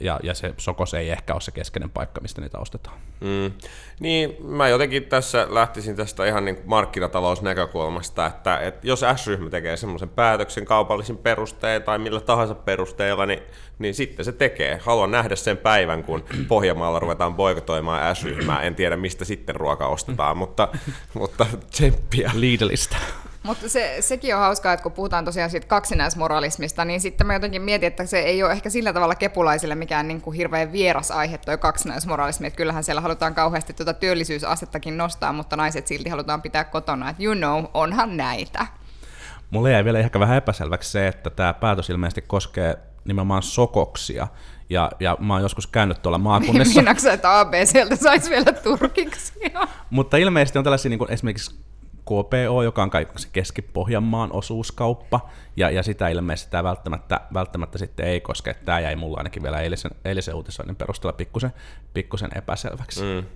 ja, 0.00 0.20
ja 0.22 0.34
se 0.34 0.54
Sokos 0.56 0.94
ei 0.94 1.10
ehkä 1.10 1.32
ole 1.32 1.40
se 1.40 1.50
keskeinen 1.50 1.90
paikka, 1.90 2.20
mistä 2.20 2.40
niitä 2.40 2.58
ostetaan. 2.58 2.96
Mm. 3.20 3.52
Niin, 4.00 4.36
mä 4.44 4.68
jotenkin 4.68 5.04
tässä 5.04 5.46
lähtisin 5.50 5.96
tästä 5.96 6.26
ihan 6.26 6.44
niin 6.44 6.58
markkinatalousnäkökulmasta, 6.64 8.26
että, 8.26 8.58
että 8.58 8.86
jos 8.86 9.04
S-ryhmä 9.16 9.50
tekee 9.50 9.76
semmoisen 9.76 10.08
päätöksen 10.08 10.64
kaupallisin 10.64 11.18
perustein 11.18 11.82
tai 11.82 11.98
millä 11.98 12.20
tahansa 12.20 12.54
perusteella, 12.54 13.26
niin, 13.26 13.42
niin 13.78 13.94
sitten 13.94 14.24
se 14.24 14.32
tekee. 14.32 14.78
Haluan 14.82 15.10
nähdä 15.10 15.36
sen 15.36 15.56
päivän, 15.56 16.04
kun 16.04 16.24
Pohjanmaalla 16.48 16.98
ruvetaan 16.98 17.34
boikotoimaan 17.34 18.16
S-ryhmää. 18.16 18.62
En 18.62 18.74
tiedä, 18.74 18.96
mistä 18.96 19.24
sitten 19.24 19.56
ruoka 19.56 19.86
ostetaan, 19.86 20.36
mutta, 20.36 20.68
mutta 21.14 21.46
tsemppiä. 21.70 22.30
Lidlistä. 22.34 22.96
Mutta 23.42 23.68
se, 23.68 23.96
sekin 24.00 24.34
on 24.34 24.40
hauskaa, 24.40 24.72
että 24.72 24.82
kun 24.82 24.92
puhutaan 24.92 25.24
tosiaan 25.24 25.50
siitä 25.50 25.66
kaksinaismoralismista, 25.66 26.84
niin 26.84 27.00
sitten 27.00 27.26
mä 27.26 27.34
jotenkin 27.34 27.62
mietin, 27.62 27.86
että 27.86 28.06
se 28.06 28.18
ei 28.18 28.42
ole 28.42 28.52
ehkä 28.52 28.70
sillä 28.70 28.92
tavalla 28.92 29.14
kepulaisille 29.14 29.74
mikään 29.74 30.08
niin 30.08 30.20
kuin 30.20 30.36
hirveän 30.36 30.72
vieras 30.72 31.10
aihe 31.10 31.38
toi 31.38 31.58
kaksinaismoralismi, 31.58 32.46
että 32.46 32.56
kyllähän 32.56 32.84
siellä 32.84 33.00
halutaan 33.00 33.34
kauheasti 33.34 33.72
tuota 33.72 33.94
työllisyysastettakin 33.94 34.96
nostaa, 34.96 35.32
mutta 35.32 35.56
naiset 35.56 35.86
silti 35.86 36.10
halutaan 36.10 36.42
pitää 36.42 36.64
kotona, 36.64 37.10
että 37.10 37.22
you 37.22 37.34
know, 37.34 37.64
onhan 37.74 38.16
näitä. 38.16 38.66
Mulle 39.50 39.70
jäi 39.70 39.84
vielä 39.84 39.98
ehkä 39.98 40.20
vähän 40.20 40.36
epäselväksi 40.36 40.90
se, 40.90 41.08
että 41.08 41.30
tämä 41.30 41.52
päätös 41.54 41.90
ilmeisesti 41.90 42.22
koskee 42.22 42.78
nimenomaan 43.04 43.42
sokoksia, 43.42 44.26
ja, 44.70 44.90
ja 45.00 45.16
mä 45.20 45.32
oon 45.32 45.42
joskus 45.42 45.66
käynyt 45.66 46.02
tuolla 46.02 46.18
maakunnissa. 46.18 46.80
Minäksä, 46.82 47.12
että 47.12 47.40
ABCltä 47.40 47.96
saisi 47.96 48.30
vielä 48.30 48.52
turkiksia? 48.52 49.68
Mutta 49.90 50.16
ilmeisesti 50.16 50.58
on 50.58 50.64
tällaisia 50.64 50.88
niin 50.88 50.98
kuin 50.98 51.12
esimerkiksi 51.12 51.62
KPO, 52.04 52.62
joka 52.62 52.82
on 52.82 52.90
kaikki 52.90 53.28
Keski-Pohjanmaan 53.32 54.32
osuuskauppa, 54.32 55.28
ja, 55.56 55.70
ja 55.70 55.82
sitä 55.82 56.08
ilmeisesti 56.08 56.50
tämä 56.50 56.64
välttämättä, 56.64 57.20
välttämättä 57.34 57.78
sitten 57.78 58.06
ei 58.06 58.20
koske. 58.20 58.54
Tämä 58.54 58.80
jäi 58.80 58.96
mulla 58.96 59.18
ainakin 59.18 59.42
vielä 59.42 59.60
eilisen, 59.60 59.90
eilisen 60.04 60.34
uutisoinnin 60.34 60.76
perusteella 60.76 61.16
pikkusen, 61.16 61.52
pikkusen 61.94 62.30
epäselväksi. 62.36 63.02
Mm. 63.02 63.26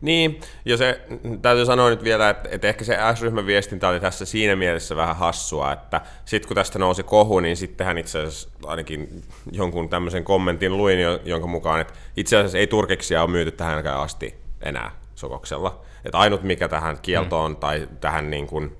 Niin, 0.00 0.40
ja 0.64 0.76
se 0.76 1.00
täytyy 1.42 1.66
sanoa 1.66 1.90
nyt 1.90 2.04
vielä, 2.04 2.30
että, 2.30 2.48
että 2.52 2.68
ehkä 2.68 2.84
se 2.84 2.98
S-ryhmän 3.14 3.46
viestintä 3.46 3.88
oli 3.88 4.00
tässä 4.00 4.24
siinä 4.24 4.56
mielessä 4.56 4.96
vähän 4.96 5.16
hassua, 5.16 5.72
että 5.72 6.00
sitten 6.24 6.48
kun 6.48 6.54
tästä 6.54 6.78
nousi 6.78 7.02
kohu, 7.02 7.40
niin 7.40 7.56
sittenhän 7.56 7.98
itse 7.98 8.18
asiassa 8.18 8.48
ainakin 8.66 9.22
jonkun 9.52 9.88
tämmöisen 9.88 10.24
kommentin 10.24 10.76
luin, 10.76 10.98
jonka 11.24 11.46
mukaan, 11.46 11.80
että 11.80 11.94
itse 12.16 12.36
asiassa 12.36 12.58
ei 12.58 12.66
turkiksia 12.66 13.22
ole 13.22 13.30
myyty 13.30 13.50
tähänkään 13.50 14.00
asti 14.00 14.34
enää 14.62 15.01
sokoksella. 15.14 15.80
Että 16.04 16.18
ainut 16.18 16.42
mikä 16.42 16.68
tähän 16.68 16.98
kieltoon 17.02 17.50
mm. 17.50 17.56
tai 17.56 17.88
tähän 18.00 18.30
niin 18.30 18.46
kuin, 18.46 18.76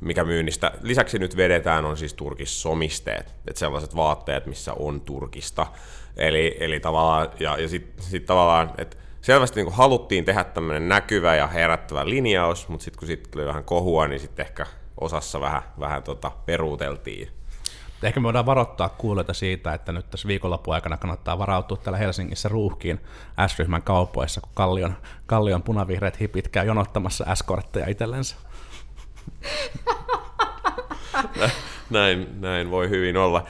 mikä 0.00 0.24
myynnistä 0.24 0.72
lisäksi 0.80 1.18
nyt 1.18 1.36
vedetään 1.36 1.84
on 1.84 1.96
siis 1.96 2.14
turkissomisteet, 2.14 3.34
että 3.48 3.58
sellaiset 3.58 3.96
vaatteet, 3.96 4.46
missä 4.46 4.72
on 4.72 5.00
turkista. 5.00 5.66
Eli, 6.16 6.56
eli 6.60 6.80
tavallaan, 6.80 7.28
ja, 7.40 7.58
ja 7.58 7.68
sitten 7.68 8.04
sit 8.04 8.26
tavallaan, 8.26 8.72
että 8.78 8.96
selvästi 9.20 9.62
niin 9.62 9.72
haluttiin 9.72 10.24
tehdä 10.24 10.44
tämmöinen 10.44 10.88
näkyvä 10.88 11.34
ja 11.34 11.46
herättävä 11.46 12.08
linjaus, 12.08 12.68
mutta 12.68 12.84
sitten 12.84 12.98
kun 12.98 13.08
sitten 13.08 13.30
tuli 13.30 13.46
vähän 13.46 13.64
kohua, 13.64 14.08
niin 14.08 14.20
sitten 14.20 14.46
ehkä 14.46 14.66
osassa 15.00 15.40
vähän, 15.40 15.62
vähän 15.80 16.02
tota 16.02 16.30
peruuteltiin. 16.46 17.35
Ehkä 18.06 18.20
me 18.20 18.24
voidaan 18.24 18.46
varoittaa 18.46 18.88
kuulijoita 18.88 19.34
siitä, 19.34 19.74
että 19.74 19.92
nyt 19.92 20.10
tässä 20.10 20.28
viikonlopun 20.28 20.74
aikana 20.74 20.96
kannattaa 20.96 21.38
varautua 21.38 21.76
täällä 21.76 21.98
Helsingissä 21.98 22.48
ruuhkiin 22.48 23.00
S-ryhmän 23.46 23.82
kaupoissa, 23.82 24.40
kun 24.40 24.50
Kallion, 24.54 24.96
Kallion 25.26 25.62
punavihreät 25.62 26.20
hipit 26.20 26.48
käy 26.48 26.66
jonottamassa 26.66 27.34
S-kortteja 27.34 27.90
itsellensä. 27.90 28.36
näin, 31.90 32.40
näin 32.40 32.70
voi 32.70 32.90
hyvin 32.90 33.16
olla. 33.16 33.44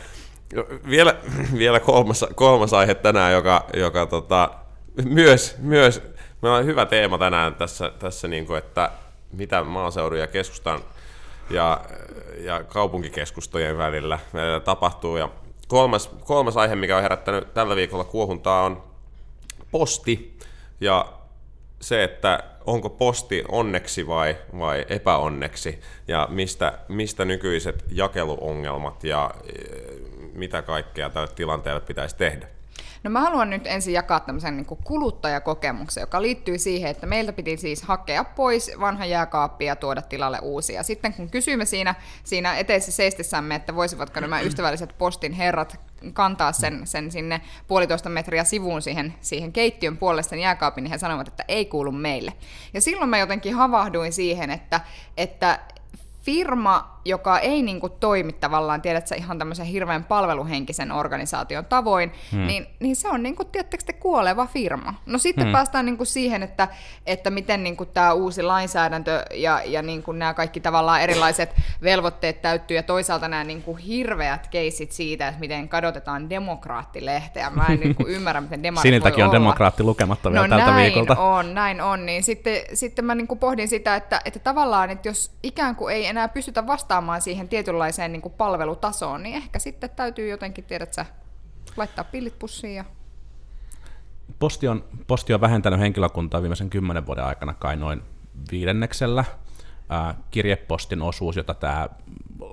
Vielä, 0.90 1.16
vielä 1.58 1.80
kolmas, 1.80 2.24
kolmas 2.34 2.72
aihe 2.72 2.94
tänään, 2.94 3.32
joka, 3.32 3.66
joka 3.74 4.06
tota, 4.06 4.50
myös, 5.04 5.56
myös 5.58 6.02
meillä 6.42 6.58
on 6.58 6.66
hyvä 6.66 6.86
teema 6.86 7.18
tänään 7.18 7.54
tässä, 7.54 7.92
tässä 7.98 8.28
niin 8.28 8.46
kuin, 8.46 8.58
että 8.58 8.90
mitä 9.32 9.64
maaseudun 9.64 10.18
ja 10.18 10.26
keskustan 10.26 10.80
ja, 11.50 11.80
ja 12.38 12.64
kaupunkikeskustojen 12.64 13.78
välillä 13.78 14.18
tapahtuu. 14.64 15.16
Ja 15.16 15.28
kolmas, 15.68 16.10
kolmas 16.24 16.56
aihe, 16.56 16.74
mikä 16.74 16.96
on 16.96 17.02
herättänyt 17.02 17.54
tällä 17.54 17.76
viikolla 17.76 18.04
kuohuntaa, 18.04 18.64
on 18.64 18.82
posti 19.70 20.38
ja 20.80 21.12
se, 21.80 22.04
että 22.04 22.42
onko 22.66 22.90
posti 22.90 23.44
onneksi 23.48 24.06
vai, 24.06 24.36
vai 24.58 24.86
epäonneksi 24.88 25.80
ja 26.08 26.28
mistä, 26.30 26.78
mistä 26.88 27.24
nykyiset 27.24 27.84
jakeluongelmat 27.90 29.04
ja 29.04 29.30
mitä 30.32 30.62
kaikkea 30.62 31.10
tälle 31.10 31.28
tilanteelle 31.28 31.80
pitäisi 31.80 32.16
tehdä. 32.16 32.55
No 33.06 33.10
mä 33.10 33.20
haluan 33.20 33.50
nyt 33.50 33.66
ensin 33.66 33.94
jakaa 33.94 34.20
tämmöisen 34.20 34.56
niin 34.56 34.66
kuluttajakokemuksen, 34.84 36.00
joka 36.00 36.22
liittyy 36.22 36.58
siihen, 36.58 36.90
että 36.90 37.06
meiltä 37.06 37.32
piti 37.32 37.56
siis 37.56 37.82
hakea 37.82 38.24
pois 38.24 38.70
vanha 38.80 39.04
jääkaappi 39.04 39.64
ja 39.64 39.76
tuoda 39.76 40.02
tilalle 40.02 40.38
uusia. 40.42 40.82
Sitten 40.82 41.14
kun 41.14 41.30
kysyimme 41.30 41.64
siinä, 41.64 41.94
siinä 42.24 42.58
eteisessä 42.58 42.92
seistessämme, 42.92 43.54
että 43.54 43.74
voisivatko 43.74 44.20
nämä 44.20 44.40
ystävälliset 44.40 44.94
postin 44.98 45.32
herrat 45.32 45.80
kantaa 46.12 46.52
sen, 46.52 46.86
sen 46.86 47.10
sinne 47.10 47.40
puolitoista 47.68 48.08
metriä 48.08 48.44
sivuun 48.44 48.82
siihen, 48.82 49.14
siihen 49.20 49.52
keittiön 49.52 49.96
puolelle 49.96 50.22
sen 50.22 50.38
jääkaapin, 50.38 50.84
niin 50.84 50.92
he 50.92 50.98
sanovat, 50.98 51.28
että 51.28 51.44
ei 51.48 51.64
kuulu 51.64 51.92
meille. 51.92 52.32
Ja 52.74 52.80
silloin 52.80 53.10
mä 53.10 53.18
jotenkin 53.18 53.54
havahduin 53.54 54.12
siihen, 54.12 54.50
että, 54.50 54.80
että 55.16 55.58
firma, 56.22 56.95
joka 57.08 57.38
ei 57.38 57.62
niin 57.62 57.80
kuin 57.80 57.92
toimi 58.00 58.32
tavallaan, 58.32 58.82
tiedätkö, 58.82 59.14
ihan 59.14 59.38
tämmöisen 59.38 59.66
hirveän 59.66 60.04
palveluhenkisen 60.04 60.92
organisaation 60.92 61.64
tavoin, 61.64 62.12
hmm. 62.32 62.46
niin, 62.46 62.66
niin 62.80 62.96
se 62.96 63.08
on 63.08 63.22
niin 63.22 63.36
kuin, 63.36 63.48
tiedättekö 63.48 63.84
te, 63.84 63.92
kuoleva 63.92 64.46
firma. 64.46 64.94
No 65.06 65.18
sitten 65.18 65.44
hmm. 65.44 65.52
päästään 65.52 65.86
niin 65.86 65.96
kuin 65.96 66.06
siihen, 66.06 66.42
että, 66.42 66.68
että 67.06 67.30
miten 67.30 67.62
niin 67.62 67.76
kuin 67.76 67.88
tämä 67.94 68.12
uusi 68.12 68.42
lainsäädäntö 68.42 69.24
ja, 69.34 69.62
ja 69.64 69.82
niin 69.82 70.02
kuin 70.02 70.18
nämä 70.18 70.34
kaikki 70.34 70.60
tavallaan 70.60 71.00
erilaiset 71.00 71.54
velvoitteet 71.82 72.42
täyttyy, 72.42 72.76
ja 72.76 72.82
toisaalta 72.82 73.28
nämä 73.28 73.44
niin 73.44 73.62
kuin 73.62 73.78
hirveät 73.78 74.46
keisit 74.46 74.92
siitä, 74.92 75.28
että 75.28 75.40
miten 75.40 75.68
kadotetaan 75.68 76.30
demokraattilehteä. 76.30 77.50
Mä 77.50 77.66
en 77.68 77.80
niin 77.80 77.94
kuin 77.94 78.08
ymmärrä, 78.16 78.40
miten 78.40 78.62
demarit 78.62 78.82
Siniltäkin 78.82 79.24
on 79.24 79.30
olla. 79.30 79.38
demokraatti 79.38 79.82
lukematta 79.82 80.32
vielä 80.32 80.48
no, 80.48 80.56
tältä 80.56 80.70
näin 80.70 80.84
viikolta. 80.84 81.22
on, 81.22 81.54
näin 81.54 81.80
on. 81.80 82.06
Niin 82.06 82.22
sitten, 82.22 82.60
sitten 82.74 83.04
mä 83.04 83.14
niin 83.14 83.26
kuin 83.26 83.38
pohdin 83.38 83.68
sitä, 83.68 83.96
että, 83.96 84.20
että 84.24 84.38
tavallaan, 84.38 84.90
että 84.90 85.08
jos 85.08 85.30
ikään 85.42 85.76
kuin 85.76 85.94
ei 85.94 86.06
enää 86.06 86.28
pystytä 86.28 86.66
vastaamaan 86.66 86.95
siihen 87.20 87.48
tietynlaiseen 87.48 88.12
niin 88.12 88.22
kuin 88.22 88.34
palvelutasoon, 88.34 89.22
niin 89.22 89.36
ehkä 89.36 89.58
sitten 89.58 89.90
täytyy 89.90 90.28
jotenkin, 90.28 90.64
tiedätkö, 90.64 91.04
laittaa 91.76 92.04
pillit 92.04 92.38
pussiin 92.38 92.74
ja 92.74 92.84
Posti 94.38 94.68
on, 94.68 94.84
posti 95.06 95.34
on 95.34 95.40
vähentänyt 95.40 95.80
henkilökuntaa 95.80 96.42
viimeisen 96.42 96.70
kymmenen 96.70 97.06
vuoden 97.06 97.24
aikana 97.24 97.54
kai 97.54 97.76
noin 97.76 98.02
viidenneksellä. 98.50 99.24
Ää, 99.88 100.14
kirjepostin 100.30 101.02
osuus, 101.02 101.36
jota 101.36 101.54
tämä 101.54 101.88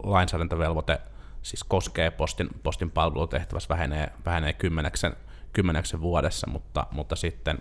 lainsäädäntövelvoite 0.04 1.02
siis 1.42 1.64
koskee 1.64 2.12
postin, 2.12 2.50
postin 2.64 2.92
palvelutehtävässä, 2.92 3.70
vähenee, 3.70 4.12
vähenee 4.26 4.54
kymmeneksen, 4.54 5.16
kymmeneksen 5.54 6.02
vuodessa, 6.02 6.48
mutta, 6.48 6.88
mutta 6.92 7.16
sitten, 7.16 7.60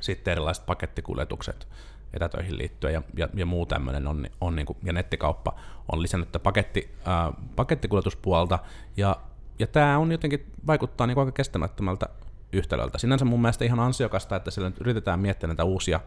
sitten 0.00 0.32
erilaiset 0.32 0.66
pakettikuljetukset 0.66 1.68
etätöihin 2.14 2.58
liittyen 2.58 2.94
ja, 2.94 3.02
ja, 3.16 3.28
ja 3.34 3.46
muu 3.46 3.66
tämmöinen 3.66 4.06
on, 4.06 4.26
on 4.40 4.56
niin 4.56 4.66
kuin, 4.66 4.78
ja 4.82 4.92
nettikauppa 4.92 5.54
on 5.92 6.02
lisännyt 6.02 6.28
paketti, 6.42 6.94
ää, 7.04 7.32
pakettikuljetuspuolta, 7.56 8.58
ja, 8.96 9.16
ja 9.58 9.66
tämä 9.66 9.98
on 9.98 10.12
jotenkin 10.12 10.52
vaikuttaa 10.66 11.06
niin 11.06 11.14
kuin 11.14 11.22
aika 11.22 11.32
kestämättömältä 11.32 12.06
yhtälöltä. 12.52 12.98
Sinänsä 12.98 13.24
mun 13.24 13.42
mielestä 13.42 13.64
ihan 13.64 13.80
ansiokasta, 13.80 14.36
että 14.36 14.50
sillä 14.50 14.68
nyt 14.68 14.80
yritetään 14.80 15.20
miettiä 15.20 15.46
näitä 15.46 15.64
uusia, 15.64 16.00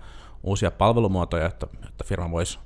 uusia 0.43 0.71
palvelumuotoja, 0.71 1.45
että, 1.45 1.67
että 1.87 2.03
firma 2.03 2.31
voisi 2.31 2.59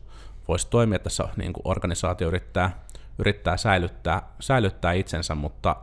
vois 0.47 0.65
toimia 0.65 0.99
tässä, 0.99 1.23
niin 1.37 1.53
kuin 1.53 1.61
organisaatio 1.67 2.27
yrittää, 2.27 2.83
yrittää 3.19 3.57
säilyttää, 3.57 4.21
säilyttää 4.39 4.93
itsensä, 4.93 5.35
mutta 5.35 5.75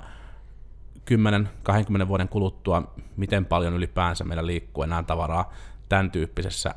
10-20 2.04 2.08
vuoden 2.08 2.28
kuluttua, 2.28 2.94
miten 3.16 3.46
paljon 3.46 3.74
ylipäänsä 3.74 4.24
meillä 4.24 4.46
liikkuu 4.46 4.84
enää 4.84 5.02
tavaraa 5.02 5.52
tämän 5.88 6.10
tyyppisessä 6.10 6.74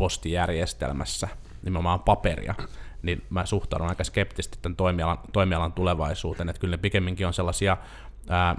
postijärjestelmässä, 0.00 1.28
nimenomaan 1.62 2.00
paperia, 2.00 2.54
niin 3.02 3.22
mä 3.30 3.46
suhtaudun 3.46 3.88
aika 3.88 4.04
skeptisesti 4.04 4.58
tämän 4.62 4.76
toimialan, 4.76 5.18
toimialan 5.32 5.72
tulevaisuuteen, 5.72 6.48
että 6.48 6.60
kyllä 6.60 6.76
ne 6.76 6.80
pikemminkin 6.82 7.26
on 7.26 7.34
sellaisia 7.34 7.76
ää, 8.28 8.56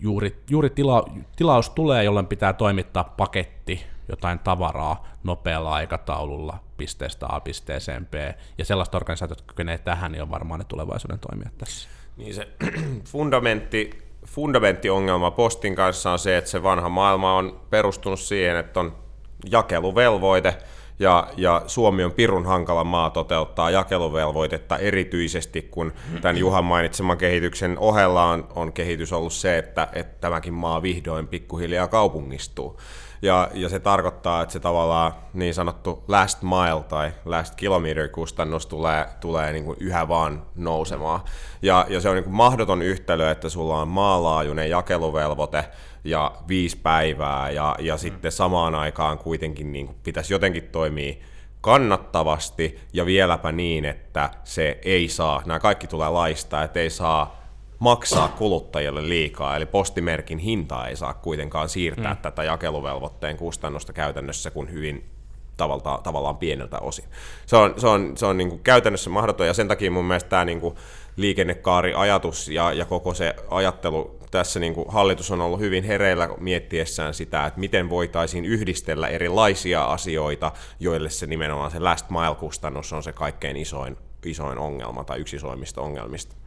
juuri, 0.00 0.42
juuri 0.50 0.70
tila, 0.70 1.04
tilaus 1.36 1.70
tulee, 1.70 2.04
jolloin 2.04 2.26
pitää 2.26 2.52
toimittaa 2.52 3.04
paketti, 3.04 3.86
jotain 4.08 4.38
tavaraa 4.38 5.08
nopealla 5.24 5.74
aikataululla 5.74 6.58
pisteestä 6.76 7.26
A 7.28 7.40
pisteeseen 7.40 8.06
B, 8.06 8.14
ja 8.58 8.64
sellaista 8.64 8.96
organisaatiot, 8.96 9.38
jotka 9.38 9.52
kykenee 9.52 9.78
tähän, 9.78 10.12
niin 10.12 10.22
on 10.22 10.30
varmaan 10.30 10.58
ne 10.58 10.64
tulevaisuuden 10.68 11.18
toimijat 11.18 11.58
tässä. 11.58 11.88
Niin 12.16 12.34
se 12.34 12.48
fundamentti, 13.12 13.90
fundamentti-ongelma 14.26 15.30
postin 15.30 15.74
kanssa 15.74 16.12
on 16.12 16.18
se, 16.18 16.36
että 16.36 16.50
se 16.50 16.62
vanha 16.62 16.88
maailma 16.88 17.36
on 17.36 17.60
perustunut 17.70 18.20
siihen, 18.20 18.56
että 18.56 18.80
on 18.80 19.03
jakeluvelvoite, 19.50 20.56
ja, 20.98 21.28
ja 21.36 21.62
Suomi 21.66 22.04
on 22.04 22.12
pirun 22.12 22.46
hankala 22.46 22.84
maa 22.84 23.10
toteuttaa 23.10 23.70
jakeluvelvoitetta 23.70 24.78
erityisesti, 24.78 25.62
kun 25.62 25.92
tämän 26.20 26.38
Juhan 26.38 26.64
mainitseman 26.64 27.18
kehityksen 27.18 27.78
ohella 27.78 28.24
on, 28.24 28.48
on 28.54 28.72
kehitys 28.72 29.12
ollut 29.12 29.32
se, 29.32 29.58
että, 29.58 29.88
että 29.92 30.20
tämäkin 30.20 30.54
maa 30.54 30.82
vihdoin 30.82 31.28
pikkuhiljaa 31.28 31.88
kaupungistuu. 31.88 32.80
Ja, 33.24 33.48
ja 33.54 33.68
se 33.68 33.80
tarkoittaa, 33.80 34.42
että 34.42 34.52
se 34.52 34.60
tavallaan 34.60 35.12
niin 35.32 35.54
sanottu 35.54 36.04
last 36.08 36.42
mile 36.42 36.82
tai 36.88 37.12
last 37.24 37.54
kilometer 37.54 38.08
kustannus 38.08 38.66
tulee, 38.66 39.06
tulee 39.20 39.52
niin 39.52 39.64
kuin 39.64 39.76
yhä 39.80 40.08
vaan 40.08 40.42
nousemaan. 40.56 41.20
Ja, 41.62 41.86
ja 41.88 42.00
se 42.00 42.08
on 42.08 42.14
niin 42.14 42.24
kuin 42.24 42.34
mahdoton 42.34 42.82
yhtälö, 42.82 43.30
että 43.30 43.48
sulla 43.48 43.80
on 43.80 43.88
maalaajuinen 43.88 44.70
jakeluvelvoite, 44.70 45.64
ja 46.04 46.32
viisi 46.48 46.76
päivää 46.76 47.50
ja, 47.50 47.76
ja 47.78 47.94
mm. 47.94 47.98
sitten 47.98 48.32
samaan 48.32 48.74
aikaan 48.74 49.18
kuitenkin 49.18 49.72
niin 49.72 49.86
kuin 49.86 49.98
pitäisi 50.02 50.34
jotenkin 50.34 50.62
toimia 50.62 51.14
kannattavasti 51.60 52.78
ja 52.92 53.06
vieläpä 53.06 53.52
niin, 53.52 53.84
että 53.84 54.30
se 54.44 54.78
ei 54.82 55.08
saa, 55.08 55.42
nämä 55.46 55.60
kaikki 55.60 55.86
tulee 55.86 56.08
laista, 56.08 56.62
että 56.62 56.80
ei 56.80 56.90
saa 56.90 57.43
maksaa 57.84 58.28
kuluttajille 58.28 59.08
liikaa, 59.08 59.56
eli 59.56 59.66
postimerkin 59.66 60.38
hintaa 60.38 60.88
ei 60.88 60.96
saa 60.96 61.14
kuitenkaan 61.14 61.68
siirtää 61.68 62.14
mm. 62.14 62.20
tätä 62.20 62.44
jakeluvelvoitteen 62.44 63.36
kustannusta 63.36 63.92
käytännössä 63.92 64.50
kuin 64.50 64.72
hyvin 64.72 65.04
tavallaan, 65.56 66.02
tavallaan 66.02 66.36
pieneltä 66.36 66.78
osin. 66.78 67.04
Se 67.46 67.56
on, 67.56 67.74
se 67.76 67.86
on, 67.86 68.16
se 68.16 68.26
on 68.26 68.36
niin 68.36 68.48
kuin 68.48 68.60
käytännössä 68.62 69.10
mahdoton, 69.10 69.46
ja 69.46 69.54
sen 69.54 69.68
takia 69.68 69.90
mun 69.90 70.04
mielestä 70.04 70.28
tämä 70.28 70.44
niin 70.44 70.60
kuin 70.60 70.74
liikennekaariajatus 71.16 72.48
ja, 72.48 72.72
ja 72.72 72.84
koko 72.84 73.14
se 73.14 73.34
ajattelu 73.50 74.18
tässä 74.30 74.60
niin 74.60 74.74
kuin 74.74 74.86
hallitus 74.88 75.30
on 75.30 75.40
ollut 75.40 75.60
hyvin 75.60 75.84
hereillä 75.84 76.28
miettiessään 76.38 77.14
sitä, 77.14 77.46
että 77.46 77.60
miten 77.60 77.90
voitaisiin 77.90 78.44
yhdistellä 78.44 79.08
erilaisia 79.08 79.84
asioita, 79.84 80.52
joille 80.80 81.10
se 81.10 81.26
nimenomaan 81.26 81.70
se 81.70 81.78
last 81.78 82.10
mile-kustannus 82.10 82.92
on 82.92 83.02
se 83.02 83.12
kaikkein 83.12 83.56
isoin, 83.56 83.96
isoin 84.26 84.58
ongelma 84.58 85.04
tai 85.04 85.18
yksi 85.18 85.36
isoimmista 85.36 85.80
ongelmista. 85.80 86.43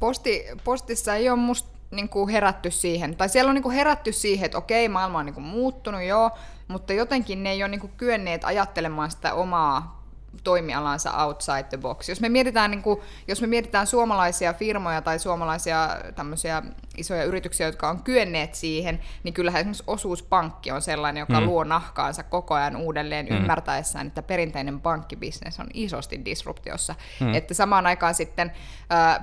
Posti, 0.00 0.44
postissa 0.64 1.14
ei 1.14 1.30
ole 1.30 1.38
musta 1.38 1.78
niin 1.90 2.08
kuin 2.08 2.28
herätty 2.28 2.70
siihen, 2.70 3.16
tai 3.16 3.28
siellä 3.28 3.48
on 3.48 3.54
niin 3.54 3.62
kuin 3.62 3.74
herätty 3.74 4.12
siihen, 4.12 4.46
että 4.46 4.58
okei, 4.58 4.88
maailma 4.88 5.18
on 5.18 5.26
niin 5.26 5.34
kuin 5.34 5.44
muuttunut, 5.44 6.02
joo, 6.02 6.30
mutta 6.68 6.92
jotenkin 6.92 7.42
ne 7.42 7.50
ei 7.50 7.62
ole 7.62 7.68
niin 7.68 7.80
kuin 7.80 7.92
kyenneet 7.96 8.44
ajattelemaan 8.44 9.10
sitä 9.10 9.34
omaa 9.34 9.97
toimialansa 10.44 11.24
outside 11.24 11.62
the 11.62 11.76
box. 11.76 12.08
Jos 12.08 12.20
me 12.20 12.28
mietitään, 12.28 12.70
niin 12.70 12.82
kuin, 12.82 13.00
jos 13.28 13.40
me 13.40 13.46
mietitään 13.46 13.86
suomalaisia 13.86 14.52
firmoja 14.52 15.02
tai 15.02 15.18
suomalaisia 15.18 15.88
tämmöisiä 16.14 16.62
isoja 16.96 17.24
yrityksiä, 17.24 17.66
jotka 17.66 17.88
on 17.88 18.02
kyenneet 18.02 18.54
siihen, 18.54 19.00
niin 19.22 19.34
kyllähän 19.34 19.60
esimerkiksi 19.60 19.84
osuuspankki 19.86 20.70
on 20.70 20.82
sellainen, 20.82 21.20
joka 21.20 21.40
mm. 21.40 21.46
luo 21.46 21.64
nahkaansa 21.64 22.22
koko 22.22 22.54
ajan 22.54 22.76
uudelleen 22.76 23.26
mm. 23.30 23.36
ymmärtäessään, 23.36 24.06
että 24.06 24.22
perinteinen 24.22 24.80
pankkibisnes 24.80 25.60
on 25.60 25.66
isosti 25.74 26.24
disruptiossa. 26.24 26.94
Mm. 27.20 27.34
Että 27.34 27.54
samaan 27.54 27.86
aikaan 27.86 28.14
sitten 28.14 28.52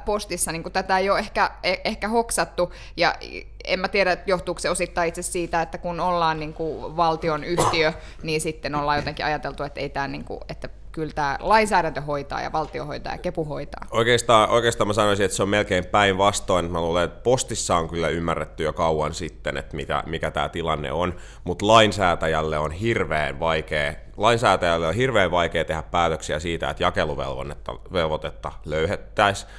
postissa 0.06 0.52
niin 0.52 0.64
tätä 0.64 0.98
ei 0.98 1.10
ole 1.10 1.20
ehkä, 1.20 1.52
eh, 1.64 1.82
ehkä 1.84 2.08
hoksattu, 2.08 2.74
ja 2.98 3.16
en 3.64 3.80
mä 3.80 3.88
tiedä, 3.88 4.18
johtuuko 4.26 4.60
se 4.60 4.70
osittain 4.70 5.10
itse 5.10 5.22
siitä, 5.22 5.62
että 5.62 5.78
kun 5.78 6.00
ollaan 6.00 6.40
niin 6.40 6.54
kuin 6.54 6.98
valtion 6.98 7.44
yhtiö, 7.44 7.94
niin 8.24 8.42
sitten 8.42 8.76
ollaan 8.76 8.98
jotenkin 8.98 9.26
ajateltu, 9.26 9.64
että 9.64 9.80
ei 9.80 9.90
tämä, 9.90 10.08
niin 10.08 10.24
kuin, 10.24 10.40
että 10.50 10.70
kyllä 10.96 11.14
tämä 11.14 11.38
lainsäädäntö 11.40 12.02
hoitaa 12.02 12.42
ja 12.42 12.52
valtio 12.52 12.86
hoitaa 12.86 13.14
ja 13.14 13.18
kepu 13.18 13.46
hoitaa. 13.46 13.88
Oikeastaan, 13.92 14.50
oikeastaan 14.50 14.88
mä 14.88 14.94
sanoisin, 14.94 15.26
että 15.26 15.38
se 15.38 15.44
on 15.44 15.50
melkein 15.50 15.86
päinvastoin. 15.86 16.72
Mä 16.72 16.82
luulen, 16.82 17.04
että 17.04 17.24
postissa 17.24 17.76
on 17.76 17.90
kyllä 17.90 18.08
ymmärretty 18.08 18.64
jo 18.64 18.74
kauan 18.74 19.14
sitten, 19.14 19.58
että 19.58 19.76
mikä, 19.76 20.04
mikä 20.06 20.32
tämä 20.32 20.50
tilanne 20.50 20.92
on, 20.92 21.16
mutta 21.44 21.68
lainsäätäjälle 21.68 22.58
on 22.58 22.72
hirveän 22.72 23.40
vaikea 23.40 23.94
lainsäätäjälle 24.18 24.88
on 24.88 24.96
hirveän 24.96 25.32
vaikea 25.32 25.66
tehdä 25.66 25.84
päätöksiä 25.84 26.40
siitä, 26.40 26.70
että 26.70 26.84
jakeluvelvoitetta 26.84 28.52
löyhettäisiin 28.66 29.50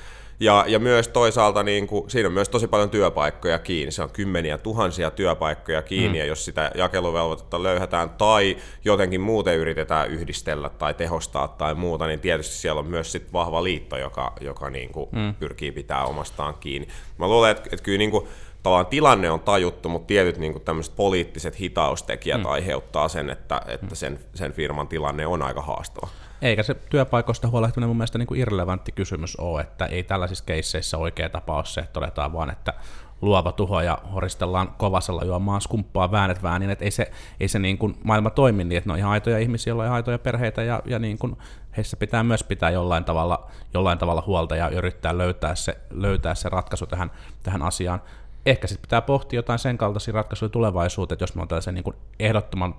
ja, 0.41 0.65
ja 0.69 0.79
myös 0.79 1.09
toisaalta 1.09 1.63
niin 1.63 1.87
kuin, 1.87 2.11
siinä 2.11 2.27
on 2.27 2.33
myös 2.33 2.49
tosi 2.49 2.69
paljon 2.69 2.91
työpaikkoja 2.91 3.59
kiinni. 3.59 3.93
Se 3.93 4.03
on 4.03 4.11
kymmeniä 4.11 4.59
tuhansia 4.59 5.11
työpaikkoja 5.11 5.83
kiinni, 5.83 6.09
mm. 6.09 6.15
ja 6.15 6.25
jos 6.25 6.45
sitä 6.45 6.71
jakeluvelvoitetta 6.75 7.63
löyhätään 7.63 8.11
tai 8.11 8.57
jotenkin 8.85 9.21
muuten 9.21 9.57
yritetään 9.57 10.11
yhdistellä 10.11 10.69
tai 10.69 10.95
tehostaa 10.95 11.49
tai 11.49 11.75
muuta, 11.75 12.07
niin 12.07 12.21
tietysti 12.21 12.55
siellä 12.55 12.79
on 12.79 12.87
myös 12.87 13.13
sit 13.13 13.33
vahva 13.33 13.65
liitto, 13.65 13.97
joka, 13.97 14.33
joka 14.41 14.71
niin 14.71 14.93
kuin 14.93 15.09
mm. 15.13 15.35
pyrkii 15.35 15.73
pitää 15.73 16.05
omastaan 16.05 16.55
kiinni. 16.55 16.89
Mä 17.19 17.29
luulen, 17.29 17.51
että, 17.51 17.63
että 17.73 17.85
kyllä 17.85 17.99
niin 17.99 18.11
kuin, 18.11 18.29
tavallaan 18.63 18.87
tilanne 18.87 19.31
on 19.31 19.41
tajuttu, 19.41 19.89
mutta 19.89 20.07
tietyt 20.07 20.39
niin 20.39 20.61
tämmöiset 20.61 20.97
poliittiset 20.97 21.61
hitaustekijät 21.61 22.41
mm. 22.41 22.47
aiheuttaa 22.47 23.09
sen, 23.09 23.31
että, 23.31 23.63
että 23.69 23.95
sen, 23.95 24.19
sen 24.35 24.53
firman 24.53 24.89
tilanne 24.89 25.27
on 25.27 25.43
aika 25.43 25.63
haastava. 25.63 26.09
Eikä 26.43 26.63
se 26.63 26.75
työpaikoista 26.75 27.49
huolehtiminen 27.49 27.89
mun 27.89 27.97
mielestä 27.97 28.19
niin 28.19 28.27
kuin 28.27 28.41
irrelevantti 28.41 28.93
kysymys 28.93 29.37
ole, 29.37 29.61
että 29.61 29.87
ei 29.87 30.03
tällaisissa 30.03 30.45
keisseissä 30.45 30.99
oikea 30.99 31.29
tapa 31.29 31.57
ole 31.57 31.65
se, 31.65 31.81
että 31.81 31.93
todetaan 31.93 32.33
vaan, 32.33 32.51
että 32.51 32.75
luova 33.21 33.53
tuho 33.53 33.81
ja 33.81 33.99
horistellaan 34.15 34.75
kovasella 34.79 35.25
juomaan 35.25 35.61
skumppaa 35.61 36.11
väänet 36.11 36.43
väänin, 36.43 36.71
että 36.71 36.85
ei 36.85 36.91
se, 36.91 37.11
ei 37.41 37.49
se 37.49 37.59
niin 37.59 37.79
kuin 37.79 37.99
maailma 38.05 38.31
toimi 38.31 38.65
niin, 38.65 38.79
että 38.79 38.89
ne 38.89 38.93
on 38.93 38.99
ihan 38.99 39.13
aitoja 39.13 39.39
ihmisiä, 39.39 39.71
joilla 39.71 39.85
on 39.85 39.91
aitoja 39.91 40.19
perheitä 40.19 40.63
ja, 40.63 40.83
ja 40.85 40.99
niin 40.99 41.19
kuin 41.19 41.37
heissä 41.77 41.97
pitää 41.97 42.23
myös 42.23 42.45
pitää 42.45 42.71
jollain 42.71 43.05
tavalla, 43.05 43.51
jollain 43.75 43.99
tavalla 43.99 44.23
huolta 44.27 44.57
ja 44.57 44.69
yrittää 44.69 45.19
löytää 45.19 45.55
se, 45.55 45.79
löytää 45.91 46.35
se 46.35 46.49
ratkaisu 46.49 46.87
tähän, 46.87 47.11
tähän 47.43 47.63
asiaan 47.63 48.03
ehkä 48.47 48.67
sitten 48.67 48.83
pitää 48.83 49.03
pohtia 49.03 49.39
jotain 49.39 49.59
sen 49.59 49.79
kaltaisia 49.79 50.15
ratkaisuja 50.15 50.49
tulevaisuuteen, 50.49 51.15
että 51.15 51.23
jos 51.23 51.35
me 51.35 51.43
on 51.43 51.49
tällaisen 51.49 51.75
niin 51.75 51.85
kuin 51.85 51.97
ehdottoman 52.19 52.75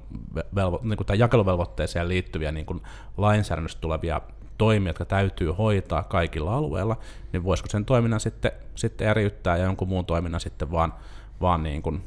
velvo, 0.55 0.79
niin 0.83 0.97
kuin 0.97 1.19
jakeluvelvoitteeseen 1.19 2.07
liittyviä 2.07 2.51
niin 2.51 2.65
kuin 2.65 2.81
lainsäädännöstä 3.17 3.81
tulevia 3.81 4.21
toimia, 4.57 4.89
jotka 4.89 5.05
täytyy 5.05 5.51
hoitaa 5.51 6.03
kaikilla 6.03 6.55
alueilla, 6.55 6.97
niin 7.33 7.43
voisiko 7.43 7.69
sen 7.69 7.85
toiminnan 7.85 8.19
sitten, 8.19 8.51
sitten 8.75 9.07
eriyttää 9.07 9.57
ja 9.57 9.63
jonkun 9.63 9.87
muun 9.87 10.05
toiminnan 10.05 10.41
sitten 10.41 10.71
vaan, 10.71 10.93
vaan 11.41 11.63
niin 11.63 11.81
kuin 11.81 12.03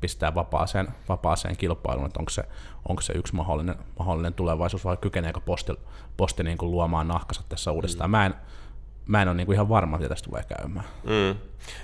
pistää 0.00 0.34
vapaaseen, 0.34 0.88
vapaaseen 1.08 1.56
kilpailuun, 1.56 2.06
että 2.06 2.18
onko 2.18 2.30
se, 2.30 2.44
onko 2.88 3.02
se 3.02 3.12
yksi 3.12 3.34
mahdollinen, 3.34 3.74
mahdollinen 3.98 4.34
tulevaisuus 4.34 4.84
vai 4.84 4.96
kykeneekö 4.96 5.40
posti, 5.40 5.72
posti 6.16 6.42
niin 6.42 6.58
kuin 6.58 6.70
luomaan 6.70 7.08
nahkansa 7.08 7.42
tässä 7.48 7.70
uudestaan. 7.72 8.10
Mm. 8.10 8.12
Mä 8.12 8.26
en, 8.26 8.34
mä 9.06 9.22
en 9.22 9.28
ole 9.28 9.36
niin 9.36 9.46
kuin 9.46 9.54
ihan 9.54 9.68
varma, 9.68 9.96
mitä 9.96 10.08
tästä 10.08 10.28
tulee 10.28 10.42
käymään. 10.42 10.86
Mm. 11.04 11.38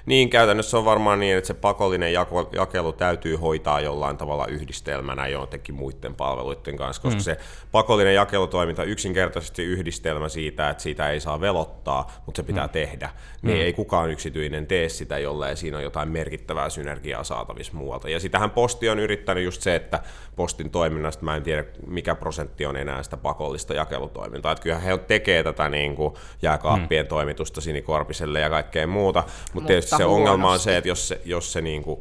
Niin, 0.07 0.31
käytännössä 0.31 0.79
on 0.79 0.85
varmaan 0.85 1.21
niin, 1.21 1.37
että 1.37 1.49
se 1.49 1.55
pakollinen 1.55 2.13
jakelu 2.53 2.93
täytyy 2.93 3.37
hoitaa 3.37 3.81
jollain 3.81 4.17
tavalla 4.17 4.47
yhdistelmänä 4.47 5.27
jotenkin 5.27 5.75
muiden 5.75 6.15
palveluiden 6.15 6.77
kanssa, 6.77 7.03
koska 7.03 7.19
mm. 7.19 7.23
se 7.23 7.37
pakollinen 7.73 8.15
jakelutoiminta 8.15 8.85
yksinkertaisesti 8.85 9.63
yhdistelmä 9.63 10.29
siitä, 10.29 10.71
että 10.71 10.83
siitä 10.83 11.11
ei 11.11 11.21
saa 11.21 11.41
velottaa, 11.41 12.13
mutta 12.27 12.37
se 12.37 12.43
pitää 12.43 12.67
mm. 12.67 12.73
tehdä. 12.73 13.11
Niin 13.43 13.59
mm. 13.59 13.65
ei 13.65 13.73
kukaan 13.73 14.11
yksityinen 14.11 14.67
tee 14.67 14.89
sitä, 14.89 15.19
jollei 15.19 15.57
siinä 15.57 15.77
on 15.77 15.83
jotain 15.83 16.09
merkittävää 16.09 16.71
synergiaa 16.71 17.25
saatavissa 17.25 17.73
muualta. 17.75 18.09
Ja 18.09 18.21
sitähän 18.21 18.51
posti 18.51 18.89
on 18.89 18.99
yrittänyt 18.99 19.45
just 19.45 19.63
se, 19.63 19.75
että 19.75 20.01
postin 20.37 20.71
toiminnasta, 20.71 21.25
mä 21.25 21.37
en 21.37 21.43
tiedä 21.43 21.65
mikä 21.87 22.15
prosentti 22.15 22.67
on 22.67 22.77
enää 22.77 23.03
sitä 23.03 23.17
pakollista 23.17 23.75
jakelutoimintaa. 23.75 24.53
Että 24.53 24.63
kyllähän 24.63 24.85
he 24.85 24.99
tekee 24.99 25.43
tätä 25.43 25.69
niin 25.69 25.97
kuin 25.97 26.15
jääkaappien 26.43 27.07
mm. 27.07 27.09
toimitusta 27.09 27.61
Sinikorpiselle 27.61 28.41
ja 28.41 28.51
kaikkea 28.51 28.87
muuta, 28.87 29.25
mutta 29.53 29.70
tietysti 29.71 29.97
se 29.97 30.05
huonosti. 30.05 30.21
ongelma 30.21 30.53
on 30.53 30.59
se, 30.59 30.77
että 30.77 30.89
jos 30.89 31.09
se, 31.09 31.21
jos 31.25 31.53
se 31.53 31.61
niin 31.61 31.83
kuin 31.83 32.01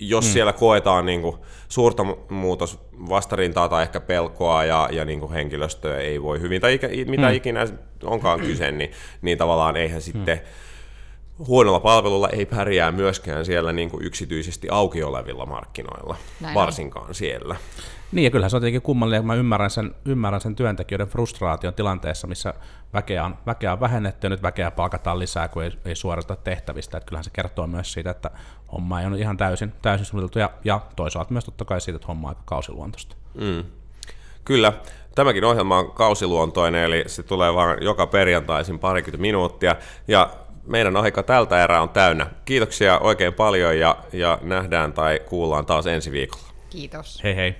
jos 0.00 0.24
hmm. 0.24 0.32
siellä 0.32 0.52
koetaan 0.52 1.06
niin 1.06 1.22
kuin 1.22 1.36
suurta 1.68 2.04
muutos 2.30 2.78
vastarintaa 3.08 3.68
tai 3.68 3.82
ehkä 3.82 4.00
pelkoa 4.00 4.64
ja, 4.64 4.88
ja 4.92 5.04
niin 5.04 5.20
kuin 5.20 5.32
henkilöstöä 5.32 5.98
ei 5.98 6.22
voi 6.22 6.40
hyvin, 6.40 6.60
tai 6.60 6.74
ikä, 6.74 6.88
mitä 7.06 7.26
hmm. 7.26 7.36
ikinä 7.36 7.66
onkaan 8.04 8.40
kyse, 8.40 8.70
niin, 8.70 8.90
niin 9.22 9.38
tavallaan 9.38 9.76
eihän 9.76 10.02
sitten 10.02 10.36
hmm. 10.36 10.46
Huonolla 11.38 11.80
palvelulla 11.80 12.28
ei 12.28 12.46
pärjää 12.46 12.92
myöskään 12.92 13.44
siellä 13.44 13.72
niin 13.72 13.90
kuin 13.90 14.04
yksityisesti 14.04 14.68
auki 14.70 15.02
olevilla 15.02 15.46
markkinoilla, 15.46 16.16
Näin 16.40 16.54
varsinkaan 16.54 17.08
on. 17.08 17.14
siellä. 17.14 17.56
Niin, 18.12 18.24
ja 18.24 18.30
kyllähän 18.30 18.50
se 18.50 18.56
on 18.56 18.62
tietenkin 18.62 18.82
kummallinen, 18.82 19.20
että 19.20 19.26
mä 19.26 19.34
ymmärrän 19.34 19.70
sen, 19.70 19.94
ymmärrän 20.04 20.40
sen 20.40 20.56
työntekijöiden 20.56 21.08
frustraation 21.08 21.74
tilanteessa, 21.74 22.26
missä 22.26 22.54
väkeä 22.92 23.24
on, 23.24 23.36
väkeä 23.46 23.72
on 23.72 23.80
vähennetty 23.80 24.26
ja 24.26 24.28
nyt 24.30 24.42
väkeä 24.42 24.70
palkataan 24.70 25.18
lisää, 25.18 25.48
kun 25.48 25.64
ei, 25.64 25.70
ei 25.84 25.96
suorita 25.96 26.36
tehtävistä. 26.36 26.96
Että 26.96 27.06
kyllähän 27.06 27.24
se 27.24 27.30
kertoo 27.30 27.66
myös 27.66 27.92
siitä, 27.92 28.10
että 28.10 28.30
homma 28.72 29.00
ei 29.00 29.06
ole 29.06 29.18
ihan 29.18 29.36
täysin, 29.36 29.72
täysin 29.82 30.06
suunniteltu, 30.06 30.38
ja, 30.38 30.50
ja 30.64 30.80
toisaalta 30.96 31.32
myös 31.32 31.44
totta 31.44 31.64
kai 31.64 31.80
siitä, 31.80 31.96
että 31.96 32.06
homma 32.08 32.28
on 32.28 32.30
aika 32.30 32.42
kausiluontoista. 32.44 33.16
Mm. 33.34 33.64
Kyllä. 34.44 34.72
Tämäkin 35.14 35.44
ohjelma 35.44 35.78
on 35.78 35.90
kausiluontoinen, 35.90 36.84
eli 36.84 37.04
se 37.06 37.22
tulee 37.22 37.54
vain 37.54 37.84
joka 37.84 38.06
perjantaisin 38.06 38.78
parikymmentä 38.78 39.22
minuuttia, 39.22 39.76
ja 40.08 40.30
meidän 40.66 40.96
aika 40.96 41.22
tältä 41.22 41.64
erää 41.64 41.82
on 41.82 41.88
täynnä. 41.88 42.26
Kiitoksia 42.44 42.98
oikein 42.98 43.34
paljon, 43.34 43.78
ja, 43.78 43.96
ja 44.12 44.38
nähdään 44.42 44.92
tai 44.92 45.20
kuullaan 45.26 45.66
taas 45.66 45.86
ensi 45.86 46.10
viikolla. 46.10 46.44
Kiitos. 46.70 47.20
Hei 47.24 47.36
hei. 47.36 47.54